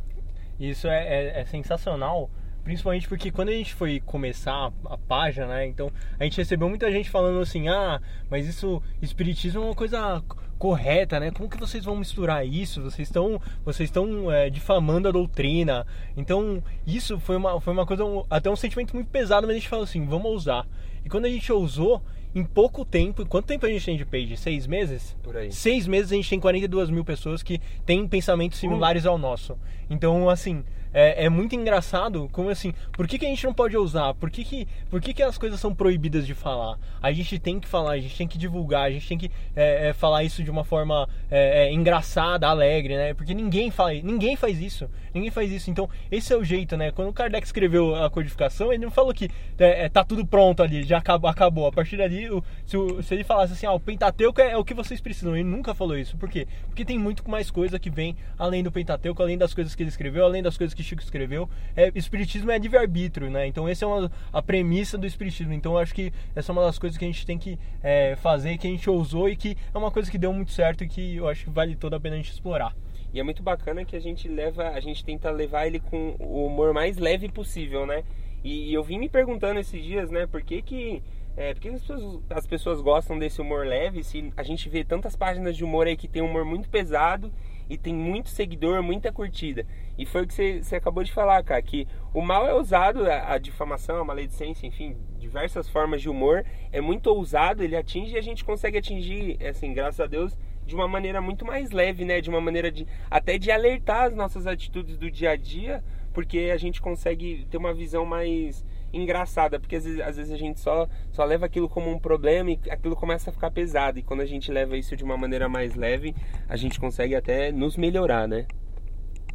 Isso 0.60 0.88
é, 0.88 1.04
é- 1.04 1.42
é 1.42 1.46
sensacional, 1.46 2.30
principalmente 2.64 3.08
porque 3.08 3.32
quando 3.32 3.50
a 3.50 3.54
gente 3.54 3.74
foi 3.74 4.00
começar 4.00 4.54
a, 4.54 4.94
a 4.94 4.98
página, 4.98 5.48
né? 5.48 5.66
Então 5.68 5.92
a 6.20 6.24
gente 6.24 6.38
recebeu 6.38 6.70
muita 6.70 6.92
gente 6.92 7.10
falando 7.10 7.40
assim: 7.42 7.68
ah, 7.68 8.00
mas 8.30 8.48
isso, 8.48 8.82
espiritismo 9.02 9.62
é 9.62 9.66
uma 9.66 9.76
coisa 9.76 10.24
correta, 10.58 11.20
né? 11.20 11.30
Como 11.32 11.50
que 11.50 11.58
vocês 11.60 11.84
vão 11.84 11.96
misturar 11.96 12.48
isso? 12.48 12.82
Vocês 12.82 13.08
estão 13.10 13.42
vocês 13.66 13.90
estão 13.90 14.32
é, 14.32 14.50
difamando 14.50 15.10
a 15.10 15.12
doutrina. 15.12 15.86
Então 16.16 16.64
isso 16.88 17.20
foi 17.20 17.36
uma, 17.36 17.60
foi 17.60 17.74
uma 17.74 17.86
coisa, 17.86 18.04
até 18.30 18.50
um 18.50 18.56
sentimento 18.56 18.94
muito 18.94 19.10
pesado, 19.10 19.46
mas 19.46 19.56
a 19.56 19.60
gente 19.60 19.68
falou 19.68 19.84
assim: 19.84 20.06
vamos 20.06 20.32
ousar. 20.32 20.66
E 21.04 21.10
quando 21.10 21.26
a 21.26 21.30
gente 21.30 21.52
ousou, 21.52 22.02
em 22.36 22.44
pouco 22.44 22.84
tempo, 22.84 23.26
quanto 23.26 23.46
tempo 23.46 23.66
a 23.66 23.70
gente 23.70 23.86
tem 23.86 23.98
de 23.98 24.06
page? 24.06 24.36
Seis 24.38 24.66
meses? 24.66 25.16
Por 25.22 25.38
aí. 25.38 25.52
seis 25.52 25.88
meses 25.88 26.12
a 26.12 26.16
gente 26.16 26.30
tem 26.30 26.40
42 26.40 26.90
mil 26.90 27.06
pessoas 27.06 27.44
que 27.44 27.60
têm 27.86 28.08
pensamentos 28.08 28.60
similares 28.60 29.06
ao 29.06 29.18
nosso. 29.18 29.58
Então, 29.90 30.30
assim, 30.30 30.64
é, 30.94 31.26
é 31.26 31.30
muito 31.30 31.56
engraçado 31.56 32.30
como 32.32 32.50
assim, 32.50 32.74
por 32.92 33.08
que, 33.08 33.18
que 33.18 33.26
a 33.26 33.30
gente 33.30 33.44
não 33.44 33.54
pode 33.54 33.76
ousar? 33.76 34.14
Por 34.14 34.30
que, 34.30 34.44
que, 34.44 34.68
por 34.90 35.02
que, 35.02 35.14
que 35.14 35.24
as 35.24 35.38
coisas 35.38 35.60
são 35.60 35.74
proibidas 35.74 36.26
de 36.28 36.34
falar? 36.34 36.78
A 37.02 37.12
gente 37.12 37.40
tem 37.40 37.60
que 37.60 37.68
falar, 37.68 37.92
a 37.94 38.00
gente 38.00 38.16
tem 38.18 38.28
que 38.28 38.38
divulgar, 38.38 38.84
a 38.84 38.92
gente 38.92 39.08
tem 39.08 39.18
que 39.18 39.32
é, 39.56 39.90
é, 39.90 39.94
falar 39.94 40.24
isso 40.24 40.44
de 40.44 40.52
uma 40.52 40.64
forma 40.64 41.08
é, 41.32 41.66
é, 41.68 41.74
engraçada, 41.74 42.48
alegre, 42.48 42.96
né? 42.96 43.14
Porque 43.14 43.34
ninguém 43.34 43.72
faz, 43.72 44.04
ninguém 44.04 44.36
faz 44.36 44.60
isso. 44.62 44.90
Ninguém 45.14 45.30
faz 45.32 45.52
isso. 45.52 45.70
Então, 45.70 45.90
esse 46.12 46.34
é 46.34 46.38
o 46.38 46.44
jeito, 46.44 46.76
né? 46.78 46.92
Quando 46.92 47.10
o 47.10 47.14
Kardec 47.14 47.46
escreveu 47.46 47.96
a 47.96 48.10
codificação, 48.10 48.72
ele 48.74 48.84
não 48.84 48.92
falou 48.92 49.14
que 49.14 49.30
é, 49.58 49.88
tá 49.90 50.04
tudo 50.04 50.26
pronto 50.26 50.62
ali, 50.64 50.84
já 50.84 50.98
acabou. 50.98 51.30
acabou. 51.30 51.68
A 51.68 51.72
partir 51.72 51.98
dali, 51.98 52.30
o- 52.30 52.44
se, 52.66 52.78
o- 52.78 53.02
se 53.04 53.14
ele 53.14 53.24
falasse 53.24 53.54
assim, 53.54 53.66
ah, 53.66 53.74
o 53.74 53.80
Pentateuco 53.80 54.42
é 54.42 54.56
o 54.58 54.64
que 54.64 54.74
vocês 54.74 55.00
precisam, 55.02 55.36
ele 55.36 55.44
nunca 55.44 55.74
falou 55.74 55.98
isso. 55.98 56.18
Por 56.18 56.30
quê? 56.30 56.48
Porque 56.68 56.84
tem 56.86 56.98
muito 56.98 57.30
mais 57.30 57.50
coisa 57.52 57.78
que 57.80 57.90
vem 57.90 58.16
além 58.38 58.64
do 58.64 58.72
Pentateuco, 58.72 59.22
além 59.22 59.38
das 59.38 59.54
coisas 59.54 59.76
que 59.76 59.84
ele 59.84 59.90
escreveu, 59.90 60.26
além 60.26 60.42
das 60.44 60.58
coisas 60.58 60.74
que 60.74 60.83
Chico 60.84 61.02
escreveu. 61.02 61.50
É, 61.76 61.92
espiritismo 61.96 62.52
é 62.52 62.58
livre-arbítrio, 62.58 63.30
né? 63.30 63.48
Então, 63.48 63.68
essa 63.68 63.86
é 63.86 63.88
uma, 63.88 64.12
a 64.32 64.42
premissa 64.42 64.98
do 64.98 65.08
Espiritismo. 65.08 65.54
Então, 65.54 65.78
acho 65.78 65.94
que 65.94 66.12
essa 66.36 66.52
é 66.52 66.54
uma 66.54 66.64
das 66.64 66.78
coisas 66.78 66.98
que 66.98 67.06
a 67.06 67.08
gente 67.08 67.26
tem 67.26 67.38
que 67.38 67.58
é, 67.82 68.16
fazer, 68.18 68.58
que 68.58 68.68
a 68.68 68.70
gente 68.70 68.90
ousou 68.90 69.30
e 69.30 69.36
que 69.36 69.58
é 69.74 69.78
uma 69.78 69.92
coisa 69.92 70.10
que 70.10 70.18
deu 70.18 70.34
muito 70.34 70.52
certo 70.52 70.84
e 70.84 70.88
que 70.88 71.16
eu 71.16 71.28
acho 71.28 71.46
que 71.46 71.50
vale 71.50 71.76
toda 71.76 71.98
a 71.98 72.00
pena 72.00 72.16
a 72.16 72.18
gente 72.18 72.32
explorar. 72.32 72.76
E 73.14 73.20
é 73.20 73.24
muito 73.24 73.44
bacana 73.44 73.86
que 73.86 73.96
a 73.96 74.00
gente 74.00 74.28
leva, 74.28 74.70
a 74.70 74.80
gente 74.80 75.06
tenta 75.06 75.30
levar 75.30 75.68
ele 75.68 75.80
com 75.80 76.16
o 76.20 76.48
humor 76.48 76.74
mais 76.74 76.98
leve 76.98 77.30
possível, 77.30 77.86
né? 77.86 78.04
E, 78.44 78.72
e 78.72 78.74
eu 78.74 78.84
vim 78.84 78.98
me 78.98 79.08
perguntando 79.08 79.60
esses 79.60 79.82
dias, 79.84 80.10
né, 80.10 80.28
por 80.28 80.42
que 80.42 80.62
que 80.62 81.04
é, 81.36 81.54
por 81.54 81.62
que 81.62 81.70
as 81.70 81.82
pessoas, 81.82 82.22
as 82.30 82.48
pessoas 82.48 82.82
gostam 82.82 83.18
desse 83.18 83.42
humor 83.42 83.66
leve 83.66 84.04
se 84.04 84.32
a 84.38 84.44
gente 84.44 84.70
vê 84.70 84.84
tantas 84.84 85.16
páginas 85.16 85.56
de 85.56 85.64
humor 85.64 85.88
aí 85.88 85.98
que 85.98 86.08
tem 86.08 86.22
um 86.22 86.30
humor 86.30 86.46
muito 86.46 86.70
pesado 86.70 87.32
e 87.70 87.78
tem 87.78 87.94
muito 87.94 88.30
seguidor, 88.30 88.82
muita 88.82 89.12
curtida. 89.12 89.66
E 89.98 90.06
foi 90.06 90.24
o 90.24 90.28
que 90.28 90.34
você, 90.64 90.76
acabou 90.76 91.04
de 91.04 91.12
falar, 91.12 91.44
cara, 91.44 91.62
que 91.62 91.88
o 92.14 92.22
mal 92.22 92.48
é 92.48 92.54
usado, 92.54 93.06
a, 93.10 93.34
a 93.34 93.38
difamação, 93.38 93.98
a 93.98 94.06
maledicência, 94.06 94.66
enfim, 94.66 94.98
diversas 95.20 95.70
formas 95.70 96.02
de 96.02 96.10
humor, 96.10 96.46
é 96.72 96.82
muito 96.82 97.08
ousado, 97.08 97.64
ele 97.64 97.76
atinge 97.76 98.16
e 98.16 98.18
a 98.18 98.22
gente 98.22 98.44
consegue 98.44 98.78
atingir, 98.78 99.38
assim, 99.46 99.74
graças 99.74 100.00
a 100.00 100.08
Deus, 100.08 100.38
de 100.66 100.76
uma 100.76 100.88
maneira 100.88 101.22
muito 101.22 101.46
mais 101.46 101.72
leve, 101.72 102.06
né? 102.06 102.22
De 102.22 102.30
uma 102.30 102.42
maneira 102.42 102.72
de 102.72 102.88
até 103.10 103.38
de 103.38 103.52
alertar 103.52 104.04
as 104.04 104.16
nossas 104.16 104.48
atitudes 104.48 104.98
do 104.98 105.12
dia 105.12 105.32
a 105.32 105.36
dia, 105.36 105.84
porque 106.14 106.52
a 106.54 106.58
gente 106.58 106.82
consegue 106.82 107.46
ter 107.50 107.58
uma 107.58 107.74
visão 107.74 108.06
mais 108.06 108.66
engraçada, 108.94 109.60
porque 109.60 109.76
às 109.76 109.84
vezes, 109.84 110.00
às 110.00 110.16
vezes 110.18 110.32
a 110.32 110.38
gente 110.38 110.60
só, 110.60 110.88
só 111.12 111.26
leva 111.26 111.48
aquilo 111.48 111.68
como 111.68 111.90
um 111.90 112.00
problema 112.00 112.52
e 112.52 112.60
aquilo 112.70 112.96
começa 112.96 113.32
a 113.32 113.34
ficar 113.34 113.52
pesado. 113.52 114.00
E 114.00 114.04
quando 114.04 114.22
a 114.22 114.26
gente 114.26 114.52
leva 114.52 114.78
isso 114.78 114.96
de 114.96 115.04
uma 115.04 115.18
maneira 115.18 115.50
mais 115.50 115.76
leve, 115.76 116.16
a 116.48 116.56
gente 116.56 116.80
consegue 116.80 117.16
até 117.16 117.52
nos 117.52 117.76
melhorar, 117.76 118.28
né? 118.28 118.46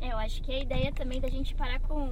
É, 0.00 0.12
Eu 0.12 0.19
acho 0.19 0.41
que 0.43 0.53
a 0.53 0.61
ideia 0.61 0.93
também 0.93 1.21
da 1.21 1.29
gente 1.29 1.55
parar 1.55 1.81
com, 1.81 2.09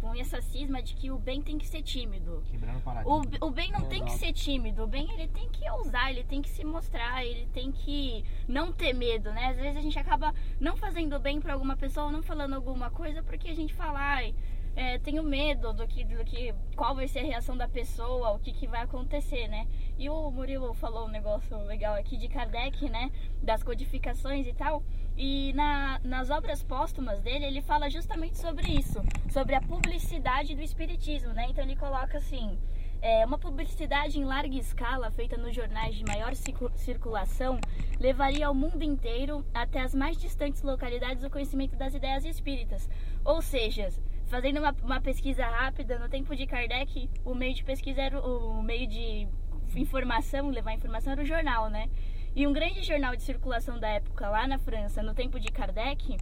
com 0.00 0.14
essa 0.14 0.40
cisma 0.40 0.80
de 0.80 0.94
que 0.94 1.10
o 1.10 1.18
bem 1.18 1.42
tem 1.42 1.58
que 1.58 1.66
ser 1.66 1.82
tímido. 1.82 2.42
Quebrando 2.50 2.80
o 3.04 3.46
O, 3.46 3.50
bem 3.50 3.72
não 3.72 3.82
tem 3.82 4.04
que 4.04 4.12
ser 4.12 4.32
tímido, 4.32 4.84
o 4.84 4.86
bem 4.86 5.10
ele 5.12 5.28
tem 5.28 5.48
que 5.48 5.68
ousar, 5.70 6.10
ele 6.10 6.24
tem 6.24 6.40
que 6.40 6.48
se 6.48 6.64
mostrar, 6.64 7.24
ele 7.24 7.46
tem 7.52 7.72
que 7.72 8.24
não 8.46 8.72
ter 8.72 8.92
medo, 8.92 9.30
né? 9.32 9.46
Às 9.46 9.56
vezes 9.56 9.76
a 9.76 9.80
gente 9.80 9.98
acaba 9.98 10.32
não 10.60 10.76
fazendo 10.76 11.18
bem 11.18 11.40
pra 11.40 11.54
alguma 11.54 11.76
pessoa, 11.76 12.12
não 12.12 12.22
falando 12.22 12.54
alguma 12.54 12.90
coisa 12.90 13.22
porque 13.22 13.48
a 13.48 13.54
gente 13.54 13.74
fala, 13.74 13.98
ai, 13.98 14.34
é, 14.76 14.98
tenho 14.98 15.22
medo 15.22 15.72
do 15.72 15.86
que, 15.86 16.04
do 16.04 16.24
que, 16.24 16.54
qual 16.76 16.94
vai 16.94 17.08
ser 17.08 17.20
a 17.20 17.24
reação 17.24 17.56
da 17.56 17.68
pessoa, 17.68 18.30
o 18.30 18.38
que, 18.38 18.52
que 18.52 18.66
vai 18.66 18.82
acontecer, 18.82 19.48
né? 19.48 19.66
E 19.98 20.08
o 20.08 20.30
Murilo 20.30 20.72
falou 20.74 21.06
um 21.06 21.10
negócio 21.10 21.56
legal 21.64 21.94
aqui 21.94 22.16
de 22.16 22.28
Kardec, 22.28 22.88
né? 22.88 23.10
Das 23.42 23.62
codificações 23.62 24.46
e 24.46 24.52
tal. 24.52 24.82
E 25.16 25.52
na, 25.54 26.00
nas 26.02 26.30
obras 26.30 26.62
póstumas 26.62 27.20
dele, 27.20 27.44
ele 27.44 27.60
fala 27.60 27.90
justamente 27.90 28.38
sobre 28.38 28.72
isso, 28.72 29.02
sobre 29.28 29.54
a 29.54 29.60
publicidade 29.60 30.54
do 30.54 30.62
espiritismo, 30.62 31.32
né? 31.32 31.46
Então 31.50 31.62
ele 31.62 31.76
coloca 31.76 32.16
assim, 32.16 32.58
é, 33.02 33.26
uma 33.26 33.38
publicidade 33.38 34.18
em 34.18 34.24
larga 34.24 34.56
escala, 34.56 35.10
feita 35.10 35.36
nos 35.36 35.54
jornais 35.54 35.94
de 35.94 36.04
maior 36.04 36.34
circu- 36.34 36.70
circulação, 36.74 37.60
levaria 37.98 38.46
ao 38.46 38.54
mundo 38.54 38.82
inteiro, 38.82 39.44
até 39.52 39.80
as 39.80 39.94
mais 39.94 40.16
distantes 40.16 40.62
localidades, 40.62 41.22
o 41.22 41.28
conhecimento 41.28 41.76
das 41.76 41.92
ideias 41.92 42.24
espíritas. 42.24 42.88
Ou 43.22 43.42
seja, 43.42 43.90
fazendo 44.30 44.58
uma, 44.60 44.74
uma 44.82 45.00
pesquisa 45.00 45.44
rápida, 45.44 45.98
no 45.98 46.08
tempo 46.08 46.34
de 46.34 46.46
Kardec, 46.46 47.10
o 47.24 47.34
meio 47.34 47.52
de 47.54 47.64
pesquisa 47.64 48.00
era 48.00 48.18
o, 48.18 48.60
o 48.60 48.62
meio 48.62 48.86
de 48.86 49.28
informação, 49.76 50.48
levar 50.50 50.72
informação 50.74 51.12
era 51.12 51.22
o 51.22 51.24
jornal, 51.26 51.68
né? 51.68 51.88
E 52.34 52.46
um 52.46 52.52
grande 52.52 52.82
jornal 52.82 53.14
de 53.16 53.22
circulação 53.22 53.78
da 53.78 53.88
época 53.88 54.28
lá 54.28 54.46
na 54.46 54.58
França, 54.58 55.02
no 55.02 55.14
tempo 55.14 55.38
de 55.40 55.48
Kardec, 55.50 56.16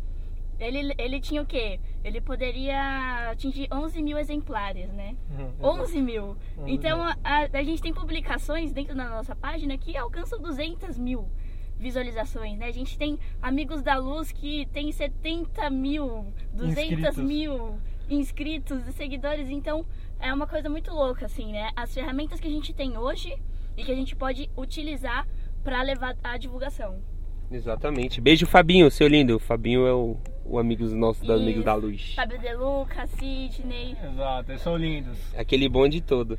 ele, 0.58 0.92
ele 0.98 1.20
tinha 1.20 1.42
o 1.42 1.46
quê? 1.46 1.78
Ele 2.02 2.20
poderia 2.20 3.30
atingir 3.30 3.68
11 3.72 4.02
mil 4.02 4.18
exemplares, 4.18 4.90
né? 4.92 5.14
11 5.60 6.00
mil. 6.02 6.36
Então 6.66 7.02
a, 7.04 7.16
a- 7.22 7.48
a 7.52 7.62
gente 7.62 7.80
tem 7.82 7.92
publicações 7.94 8.72
dentro 8.72 8.96
da 8.96 9.08
nossa 9.08 9.36
página 9.36 9.76
que 9.78 9.96
alcançam 9.96 10.40
200 10.40 10.98
mil 10.98 11.28
visualizações, 11.78 12.58
né? 12.58 12.66
A 12.66 12.72
gente 12.72 12.98
tem 12.98 13.18
Amigos 13.40 13.82
da 13.82 13.96
Luz 13.96 14.32
que 14.32 14.66
tem 14.72 14.90
70 14.90 15.70
mil, 15.70 16.26
200 16.54 16.82
Inscritos. 16.90 17.16
mil 17.18 17.78
inscritos 18.08 18.86
e 18.86 18.92
seguidores. 18.92 19.48
Então 19.50 19.84
é 20.20 20.32
uma 20.32 20.46
coisa 20.46 20.68
muito 20.68 20.90
louca, 20.92 21.26
assim, 21.26 21.52
né? 21.52 21.70
As 21.76 21.92
ferramentas 21.92 22.40
que 22.40 22.48
a 22.48 22.50
gente 22.50 22.72
tem 22.72 22.96
hoje 22.96 23.36
e 23.76 23.84
que 23.84 23.92
a 23.92 23.94
gente 23.94 24.16
pode 24.16 24.50
utilizar 24.56 25.26
para 25.62 25.82
levar 25.82 26.16
a 26.22 26.36
divulgação. 26.36 26.98
Exatamente. 27.50 28.20
Beijo, 28.20 28.46
Fabinho, 28.46 28.90
seu 28.90 29.08
lindo. 29.08 29.36
O 29.36 29.38
Fabinho 29.38 29.86
é 29.86 29.92
o, 29.92 30.16
o 30.44 30.58
amigo 30.58 30.84
nosso, 30.94 31.24
do 31.24 31.32
Amigos 31.32 31.64
da 31.64 31.74
Luz. 31.74 32.12
Fábio 32.14 32.38
De 32.38 32.52
Luca, 32.54 33.06
Sidney. 33.06 33.96
Exato, 34.02 34.52
eles 34.52 34.60
são 34.60 34.76
lindos. 34.76 35.18
Aquele 35.34 35.68
bonde 35.68 36.00
todo. 36.00 36.38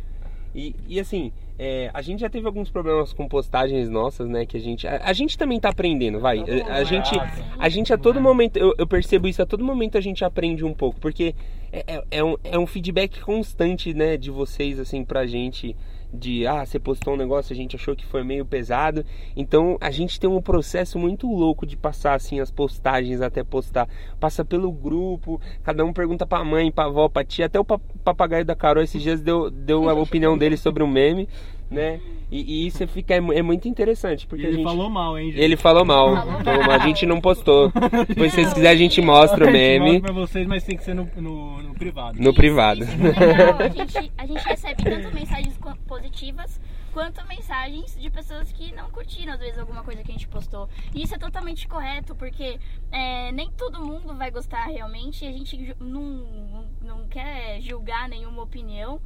E, 0.54 0.76
e 0.88 1.00
assim, 1.00 1.32
é, 1.58 1.92
a 1.94 2.02
gente 2.02 2.20
já 2.22 2.30
teve 2.30 2.48
alguns 2.48 2.70
problemas 2.70 3.14
com 3.14 3.28
postagens 3.28 3.90
nossas, 3.90 4.28
né? 4.28 4.46
Que 4.46 4.58
a 4.58 4.60
gente. 4.60 4.88
A, 4.88 5.02
a 5.04 5.14
gente 5.14 5.38
também 5.38 5.60
tá 5.60 5.70
aprendendo, 5.70 6.20
vai. 6.20 6.40
A, 6.40 6.76
a 6.76 6.84
gente. 6.84 7.12
A 7.58 7.70
gente 7.70 7.94
a 7.94 7.98
todo 7.98 8.20
momento, 8.20 8.58
eu, 8.58 8.74
eu 8.78 8.88
percebo 8.88 9.28
isso, 9.28 9.42
a 9.42 9.46
todo 9.46 9.64
momento 9.64 9.98
a 9.98 10.02
gente 10.02 10.24
aprende 10.26 10.64
um 10.64 10.74
pouco, 10.74 11.00
porque 11.00 11.36
é, 11.72 11.84
é, 11.96 12.04
é 12.12 12.24
um, 12.24 12.36
é 12.44 12.58
um 12.60 12.66
feedback 12.66 13.22
constante, 13.22 13.94
né, 13.94 14.18
de 14.18 14.32
vocês, 14.32 14.80
assim, 14.80 15.04
pra 15.04 15.26
gente, 15.26 15.76
de, 16.14 16.48
ah, 16.48 16.66
você 16.66 16.80
postou 16.80 17.14
um 17.14 17.18
negócio, 17.18 17.54
a 17.54 17.56
gente 17.56 17.76
achou 17.76 17.96
que 17.96 18.06
foi 18.06 18.24
meio 18.24 18.44
pesado, 18.46 19.06
então 19.36 19.78
a 19.80 19.92
gente 19.92 20.20
tem 20.20 20.30
um 20.30 20.42
processo 20.42 20.98
muito 20.98 21.28
louco 21.28 21.66
de 21.66 21.78
passar, 21.78 22.16
assim, 22.16 22.40
as 22.40 22.50
postagens 22.50 23.22
até 23.22 23.44
postar, 23.44 23.88
passa 24.20 24.44
pelo 24.44 24.72
grupo, 24.72 25.40
cada 25.64 25.86
um 25.86 25.94
pergunta 25.94 26.26
pra 26.26 26.44
mãe, 26.44 26.72
pra 26.72 26.86
avó, 26.86 27.08
pra 27.08 27.24
tia, 27.24 27.46
até 27.46 27.60
o 27.60 27.66
pa- 27.66 27.80
papagaio 28.04 28.44
da 28.44 28.56
Carol 28.56 28.84
esses 28.84 29.02
dias 29.02 29.22
deu, 29.22 29.52
deu 29.52 29.88
a 29.90 29.94
opinião 29.94 30.38
dele 30.38 30.58
sobre 30.58 30.82
o 30.82 30.88
meme, 30.88 31.30
né, 31.70 32.00
e, 32.32 32.42
e 32.42 32.68
isso 32.68 32.88
fica, 32.88 33.16
é, 33.16 33.18
é 33.18 33.42
muito 33.42 33.68
interessante, 33.68 34.28
porque 34.28 34.46
a 34.46 34.48
ele 34.50 34.58
gente... 34.58 34.66
falou 34.66 34.90
mal, 34.90 35.18
hein, 35.18 35.32
gente? 35.32 35.42
Ele 35.42 35.58
falou 35.58 35.84
mal. 35.84 36.16
Falou 36.44 36.62
mal. 36.62 36.72
A 36.72 36.78
gente 36.80 37.06
não 37.06 37.20
postou. 37.20 37.72
Depois, 38.08 38.32
se 38.32 38.42
vocês 38.42 38.54
quiserem, 38.54 38.72
a 38.72 38.78
gente 38.78 39.02
mostra 39.02 39.46
o 39.46 39.48
Eu 39.48 39.52
meme 39.52 39.86
mostro 39.86 40.02
pra 40.02 40.14
vocês, 40.14 40.48
mas 40.48 40.64
tem 40.64 40.78
que 40.78 40.84
ser 40.84 40.94
no, 40.94 41.10
no, 41.16 41.64
no 41.64 41.74
privado. 41.74 42.22
no 42.22 42.34
privado. 42.34 42.84
Isso, 42.84 42.92
isso 42.94 43.20
legal. 43.20 43.58
A 43.60 43.68
gente, 43.74 44.12
a 44.16 44.26
gente 44.28 44.44
recebe 44.48 44.84
tanto 44.84 45.14
mensagens 45.16 45.60
positivas 45.88 46.60
quanto 46.94 47.26
mensagens 47.28 47.98
de 48.00 48.10
pessoas 48.10 48.52
que 48.52 48.74
não 48.74 48.90
curtiram, 48.92 49.34
às 49.34 49.40
vezes, 49.40 49.58
alguma 49.58 49.84
coisa 49.84 50.04
que 50.04 50.12
a 50.12 50.14
gente 50.14 50.28
postou. 50.28 50.70
E 50.94 51.04
isso 51.04 51.16
é 51.16 51.18
totalmente 51.18 51.68
correto, 51.68 52.16
porque 52.16 52.60
é, 52.92 53.32
nem 53.32 53.50
todo 53.52 53.84
mundo 53.84 54.16
vai 54.16 54.30
gostar 54.30 54.66
realmente. 54.66 55.26
A 55.26 55.32
gente 55.32 55.76
não, 55.80 56.66
não 56.82 57.08
quer 57.08 57.60
julgar 57.62 58.08
nenhuma 58.08 58.44
opinião. 58.44 59.00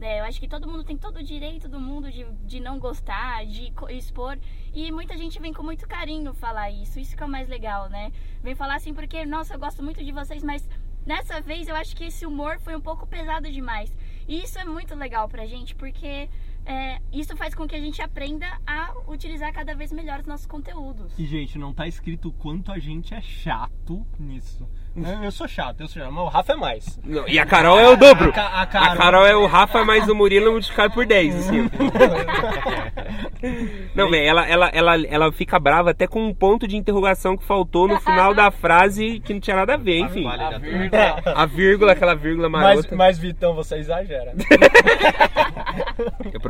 Né? 0.00 0.20
Eu 0.20 0.24
acho 0.24 0.40
que 0.40 0.48
todo 0.48 0.68
mundo 0.68 0.82
tem 0.82 0.96
todo 0.96 1.18
o 1.18 1.22
direito 1.22 1.68
do 1.68 1.78
mundo 1.78 2.10
de, 2.10 2.24
de 2.44 2.58
não 2.58 2.78
gostar, 2.78 3.44
de 3.46 3.72
expor. 3.90 4.38
E 4.72 4.90
muita 4.90 5.16
gente 5.16 5.38
vem 5.40 5.52
com 5.52 5.62
muito 5.62 5.86
carinho 5.86 6.32
falar 6.34 6.70
isso. 6.70 6.98
Isso 6.98 7.16
que 7.16 7.22
é 7.22 7.26
o 7.26 7.28
mais 7.28 7.48
legal, 7.48 7.88
né? 7.88 8.10
Vem 8.42 8.54
falar 8.54 8.76
assim 8.76 8.94
porque, 8.94 9.24
nossa, 9.26 9.54
eu 9.54 9.58
gosto 9.58 9.82
muito 9.82 10.02
de 10.02 10.10
vocês, 10.10 10.42
mas 10.42 10.66
Nessa 11.06 11.40
vez 11.40 11.66
eu 11.66 11.74
acho 11.74 11.96
que 11.96 12.04
esse 12.04 12.26
humor 12.26 12.58
foi 12.60 12.76
um 12.76 12.80
pouco 12.80 13.06
pesado 13.06 13.50
demais. 13.50 13.90
E 14.28 14.42
isso 14.42 14.58
é 14.58 14.64
muito 14.64 14.94
legal 14.94 15.28
pra 15.28 15.46
gente, 15.46 15.74
porque 15.74 16.28
é, 16.66 16.98
isso 17.12 17.36
faz 17.36 17.54
com 17.54 17.66
que 17.66 17.74
a 17.74 17.80
gente 17.80 18.00
aprenda 18.02 18.46
a 18.66 18.92
utilizar 19.08 19.52
cada 19.52 19.74
vez 19.74 19.92
melhor 19.92 20.20
os 20.20 20.26
nossos 20.26 20.46
conteúdos. 20.46 21.12
E, 21.18 21.24
gente, 21.26 21.58
não 21.58 21.72
tá 21.72 21.86
escrito 21.88 22.28
o 22.28 22.32
quanto 22.32 22.70
a 22.72 22.78
gente 22.78 23.14
é 23.14 23.20
chato 23.20 24.06
nisso. 24.18 24.68
Eu, 24.96 25.22
eu 25.24 25.30
sou 25.30 25.46
chato, 25.46 25.82
eu 25.82 25.88
sou 25.88 26.02
chato, 26.02 26.12
mas 26.12 26.24
o 26.24 26.28
Rafa 26.28 26.52
é 26.52 26.56
mais. 26.56 26.98
Não, 27.04 27.28
e 27.28 27.38
a 27.38 27.46
Carol 27.46 27.78
é 27.78 27.88
o 27.88 27.96
dobro. 27.96 28.32
A 28.34 28.40
a 28.40 28.62
A 28.62 28.66
Carol- 28.66 28.96
Carol 28.96 29.26
é 29.26 29.36
o 29.36 29.46
Rafa 29.50 29.84
mais 29.84 30.08
o 30.08 30.14
Murilo 30.16 30.50
multiplicado 30.50 30.92
por 30.94 31.06
10, 31.06 31.36
assim. 31.36 31.70
Não, 33.94 34.10
velho, 34.10 34.26
ela, 34.28 34.46
ela, 34.48 34.68
ela, 34.68 35.06
ela 35.06 35.32
fica 35.32 35.58
brava 35.58 35.90
até 35.90 36.06
com 36.06 36.24
um 36.26 36.34
ponto 36.34 36.66
de 36.66 36.76
interrogação 36.76 37.36
que 37.36 37.44
faltou 37.44 37.88
no 37.88 37.98
final 38.00 38.34
da 38.34 38.50
frase 38.50 39.20
que 39.20 39.32
não 39.32 39.40
tinha 39.40 39.56
nada 39.56 39.74
a 39.74 39.76
ver, 39.76 39.98
enfim. 40.00 40.26
A 40.26 40.58
vírgula. 40.58 41.22
A 41.24 41.46
vírgula, 41.46 41.92
aquela 41.92 42.14
vírgula 42.14 42.48
Mas, 42.48 42.62
marota. 42.62 42.96
mas, 42.96 43.18
Vitão, 43.18 43.54
você 43.54 43.76
exagera. 43.76 44.34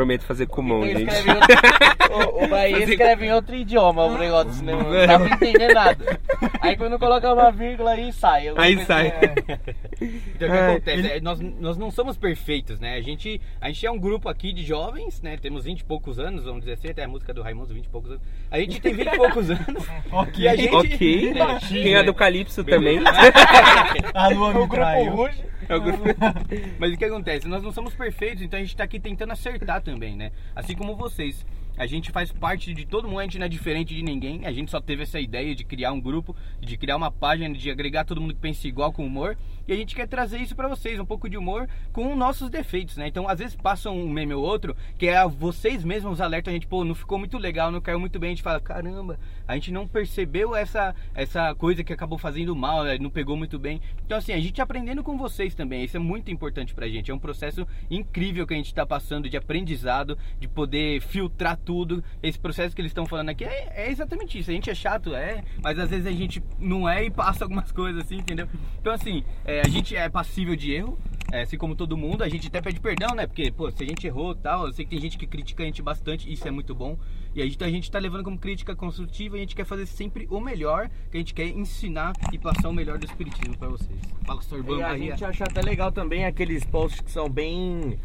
Prometo 0.01 0.25
fazer 0.25 0.47
com 0.47 0.63
mão, 0.63 0.83
Ele 0.83 1.01
gente. 1.01 1.29
outro, 1.29 2.41
o, 2.41 2.45
o 2.45 2.49
Bahia 2.49 2.85
escreve 2.85 3.27
em 3.27 3.35
outro 3.35 3.55
idioma 3.55 4.07
o 4.07 4.17
negócio 4.17 4.49
do 4.49 4.55
cinema. 4.55 4.83
Não 4.83 5.07
dá 5.07 5.19
pra 5.19 5.29
entender 5.29 5.75
nada. 5.75 6.21
Aí 6.63 6.75
quando 6.75 6.99
coloca 6.99 7.31
uma 7.31 7.53
vírgula 7.53 7.91
aí 7.91 8.11
sai. 8.11 8.51
Aí 8.57 8.83
sai. 8.87 9.09
é, 9.09 9.59
Então 10.01 10.49
o 10.49 10.51
que 10.53 10.59
Ah, 10.59 10.71
acontece? 10.71 11.07
É, 11.09 11.21
nós, 11.21 11.41
nós 11.41 11.77
não 11.77 11.91
somos 11.91 12.17
perfeitos, 12.17 12.81
né? 12.81 12.95
A 12.95 13.01
gente, 13.01 13.41
a 13.61 13.69
gente 13.69 13.85
é 13.87 13.91
um 13.91 13.99
grupo 13.99 14.29
aqui 14.29 14.53
de 14.53 14.65
jovens, 14.65 15.21
né? 15.21 15.37
Temos 15.37 15.65
20 15.65 15.81
e 15.81 15.85
poucos 15.85 16.19
anos, 16.19 16.45
vamos 16.45 16.61
dizer 16.61 16.73
assim, 16.73 16.89
até 16.89 17.05
a 17.05 17.09
música 17.09 17.35
do 17.35 17.43
Raimundo, 17.43 17.75
20 17.75 17.85
e 17.85 17.89
poucos 17.89 18.11
anos. 18.13 18.23
A 18.51 18.59
gente 18.59 18.81
tem 18.81 18.95
20 18.95 19.07
e 19.07 19.17
poucos 19.17 19.51
anos. 19.51 19.61
Ok. 20.13 20.45
E 20.45 20.49
a 20.49 20.57
gente. 20.57 20.75
Ok. 20.75 21.35
Baixinho, 21.35 21.83
Tem 21.83 21.95
a 21.95 21.99
né? 22.01 22.05
do 22.05 22.15
Calypso 22.15 22.65
também. 22.65 22.99
A 24.15 24.29
lua 24.29 24.49
me 24.51 24.57
o 24.57 24.67
grupo 24.67 24.75
traiu. 24.75 25.27
É 25.27 25.41
Mas 26.79 26.93
o 26.93 26.97
que 26.97 27.05
acontece? 27.05 27.47
Nós 27.47 27.63
não 27.63 27.71
somos 27.73 27.95
perfeitos, 27.95 28.43
então 28.43 28.59
a 28.59 28.63
gente 28.63 28.77
tá 28.77 28.85
aqui 28.85 28.99
tentando 28.99 29.33
acertar 29.33 29.81
também, 29.83 30.17
né? 30.17 30.33
Assim 30.55 30.75
como 30.75 30.97
vocês. 30.97 31.47
A 31.77 31.87
gente 31.87 32.11
faz 32.11 32.31
parte 32.31 32.75
de 32.75 32.85
todo 32.85 33.09
mundo, 33.09 33.21
a 33.21 33.23
gente 33.23 33.39
não 33.39 33.47
é 33.47 33.49
diferente 33.49 33.95
de 33.95 34.03
ninguém. 34.03 34.45
A 34.45 34.53
gente 34.53 34.71
só 34.71 34.81
teve 34.81 35.03
essa 35.05 35.19
ideia 35.19 35.55
de 35.55 35.65
criar 35.65 35.93
um 35.93 36.01
grupo, 36.01 36.37
de 36.61 36.77
criar 36.77 36.97
uma 36.97 37.11
página, 37.11 37.55
de 37.55 37.71
agregar 37.71 38.05
todo 38.05 38.21
mundo 38.21 38.35
que 38.35 38.41
pensa 38.41 38.69
igual 38.69 38.93
com 38.93 39.07
humor. 39.07 39.37
E 39.71 39.73
a 39.73 39.77
gente 39.77 39.95
quer 39.95 40.09
trazer 40.09 40.39
isso 40.39 40.57
pra 40.57 40.67
vocês, 40.67 40.99
um 40.99 41.05
pouco 41.05 41.29
de 41.29 41.39
humor 41.39 41.69
com 41.93 42.17
nossos 42.17 42.51
defeitos, 42.51 42.97
né? 42.97 43.07
Então, 43.07 43.29
às 43.29 43.39
vezes 43.39 43.55
passa 43.55 43.89
um 43.89 44.09
meme 44.09 44.35
ou 44.35 44.43
outro 44.43 44.77
que 44.99 45.07
é 45.07 45.25
vocês 45.29 45.85
mesmos 45.85 46.21
alertam 46.21 46.51
a 46.51 46.55
gente, 46.55 46.67
pô, 46.67 46.85
não 46.85 46.93
ficou 46.93 47.21
muito 47.21 47.39
legal, 47.39 47.71
não 47.71 47.81
caiu 47.81 48.01
muito 48.01 48.19
bem. 48.19 48.31
A 48.31 48.35
gente 48.35 48.43
fala, 48.43 48.59
caramba, 48.59 49.17
a 49.47 49.55
gente 49.55 49.71
não 49.71 49.87
percebeu 49.87 50.57
essa, 50.57 50.93
essa 51.15 51.55
coisa 51.55 51.85
que 51.85 51.93
acabou 51.93 52.19
fazendo 52.19 52.57
mal, 52.57 52.83
né? 52.83 52.99
não 52.99 53.11
pegou 53.11 53.37
muito 53.37 53.61
bem. 53.61 53.81
Então, 54.05 54.19
assim, 54.19 54.33
a 54.33 54.41
gente 54.41 54.61
aprendendo 54.61 55.05
com 55.05 55.17
vocês 55.17 55.55
também. 55.55 55.85
Isso 55.85 55.97
é 55.97 56.01
muito 56.01 56.33
importante 56.33 56.75
pra 56.75 56.89
gente. 56.89 57.13
É 57.13 57.15
um 57.15 57.19
processo 57.21 57.65
incrível 57.89 58.49
que 58.49 58.55
a 58.55 58.57
gente 58.57 58.75
tá 58.75 58.85
passando 58.85 59.31
de 59.31 59.37
aprendizado, 59.37 60.19
de 60.41 60.49
poder 60.49 61.01
filtrar 61.01 61.57
tudo. 61.57 62.03
Esse 62.21 62.41
processo 62.41 62.75
que 62.75 62.83
eles 62.83 62.91
estão 62.91 63.07
falando 63.07 63.29
aqui 63.29 63.45
é, 63.45 63.73
é 63.77 63.89
exatamente 63.89 64.37
isso. 64.37 64.51
A 64.51 64.55
gente 64.55 64.69
é 64.69 64.75
chato, 64.75 65.15
é, 65.15 65.45
mas 65.63 65.79
às 65.79 65.89
vezes 65.89 66.09
a 66.09 66.13
gente 66.13 66.43
não 66.59 66.89
é 66.89 67.05
e 67.05 67.11
passa 67.11 67.45
algumas 67.45 67.71
coisas 67.73 68.05
assim, 68.05 68.17
entendeu? 68.17 68.49
Então, 68.81 68.93
assim, 68.93 69.23
é, 69.45 69.60
a 69.61 69.69
gente 69.69 69.97
é 69.97 70.09
passível 70.09 70.57
de 70.57 70.73
erro. 70.73 70.99
é, 71.33 71.43
assim 71.43 71.57
como 71.57 71.77
todo 71.77 71.97
mundo, 71.97 72.23
a 72.23 72.29
gente 72.29 72.49
até 72.49 72.61
pede 72.61 72.81
perdão, 72.81 73.15
né? 73.15 73.27
Porque, 73.27 73.51
pô, 73.53 73.71
se 73.71 73.83
a 73.83 73.87
gente 73.87 74.07
errou 74.07 74.33
e 74.33 74.37
tal, 74.37 74.67
eu 74.67 74.73
sei 74.73 74.85
que 74.85 74.91
tem 74.91 75.01
gente 75.01 75.17
que 75.17 75.27
critica 75.27 75.63
a 75.63 75.67
gente 75.67 75.81
bastante, 75.81 76.31
isso 76.31 76.47
é 76.47 76.51
muito 76.51 76.75
bom. 76.75 76.99
E 77.35 77.41
a 77.41 77.45
gente, 77.45 77.63
a 77.63 77.71
gente 77.71 77.91
tá 77.91 77.99
levando 77.99 78.25
como 78.25 78.37
crítica 78.37 78.75
construtiva, 78.75 79.37
a 79.37 79.39
gente 79.39 79.55
quer 79.55 79.65
fazer 79.65 79.87
sempre 79.87 80.27
o 80.31 80.41
melhor, 80.41 80.91
que 81.11 81.17
a 81.17 81.21
gente 81.21 81.33
quer 81.33 81.47
ensinar 81.47 82.13
e 82.33 82.39
passar 82.39 82.69
o 82.69 82.73
melhor 82.73 82.99
do 82.99 83.07
espiritismo 83.07 83.57
pra 83.57 83.69
vocês. 83.69 84.01
Fala, 84.25 84.43
Sorbão 84.43 84.79
E 84.79 84.83
a 84.83 84.99
gente 84.99 85.25
acha 85.25 85.45
até 85.45 85.63
legal 85.63 85.93
também 85.93 86.25
aqueles 86.25 86.65
posts 86.65 87.01
que 87.01 87.11
são 87.11 87.29
bem 87.29 87.99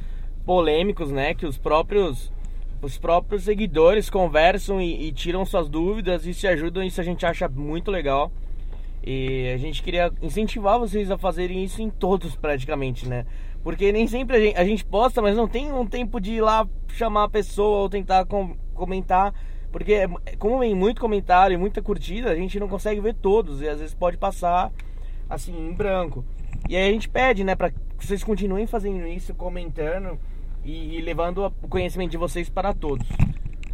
polêmicos, 0.45 1.11
né? 1.11 1.33
Que 1.33 1.45
os 1.47 1.57
próprios 1.57 2.31
os 2.81 2.99
próprios 2.99 3.43
seguidores 3.43 4.11
conversam 4.11 4.79
e, 4.79 5.07
e 5.07 5.11
tiram 5.11 5.43
suas 5.43 5.67
dúvidas 5.67 6.27
e 6.27 6.33
se 6.33 6.45
ajudam. 6.45 6.83
Isso 6.83 7.01
a 7.01 7.03
gente 7.03 7.25
acha 7.25 7.47
muito 7.49 7.89
legal. 7.89 8.31
E 9.05 9.51
a 9.53 9.57
gente 9.57 9.83
queria 9.83 10.11
incentivar 10.21 10.79
vocês 10.79 11.11
a 11.11 11.17
fazerem 11.17 11.63
isso 11.63 11.81
em 11.81 11.89
todos 11.91 12.35
praticamente, 12.35 13.07
né? 13.07 13.25
Porque 13.63 13.91
nem 13.91 14.07
sempre 14.07 14.37
a 14.37 14.39
gente, 14.39 14.57
a 14.57 14.65
gente 14.65 14.83
posta, 14.85 15.21
mas 15.21 15.37
não 15.37 15.47
tem 15.47 15.71
um 15.71 15.85
tempo 15.85 16.19
de 16.19 16.33
ir 16.33 16.41
lá 16.41 16.67
chamar 16.89 17.25
a 17.25 17.29
pessoa 17.29 17.81
ou 17.81 17.89
tentar 17.89 18.25
com- 18.25 18.55
comentar. 18.73 19.33
Porque 19.71 19.93
é- 19.93 20.07
como 20.39 20.59
vem 20.59 20.73
muito 20.73 21.01
comentário 21.01 21.53
e 21.53 21.57
muita 21.57 21.81
curtida, 21.81 22.31
a 22.31 22.35
gente 22.35 22.59
não 22.59 22.67
consegue 22.67 22.99
ver 22.99 23.13
todos 23.13 23.61
e 23.61 23.67
às 23.67 23.79
vezes 23.79 23.93
pode 23.93 24.17
passar 24.17 24.71
assim 25.29 25.55
em 25.55 25.73
branco. 25.73 26.23
E 26.67 26.75
aí 26.75 26.89
a 26.89 26.91
gente 26.91 27.09
pede, 27.09 27.43
né, 27.43 27.55
para 27.55 27.69
que 27.69 27.77
vocês 27.99 28.23
continuem 28.23 28.65
fazendo 28.65 29.05
isso, 29.07 29.35
comentando 29.35 30.17
e, 30.63 30.97
e 30.97 31.01
levando 31.01 31.45
o 31.61 31.67
conhecimento 31.67 32.11
de 32.11 32.17
vocês 32.17 32.49
para 32.49 32.73
todos. 32.73 33.07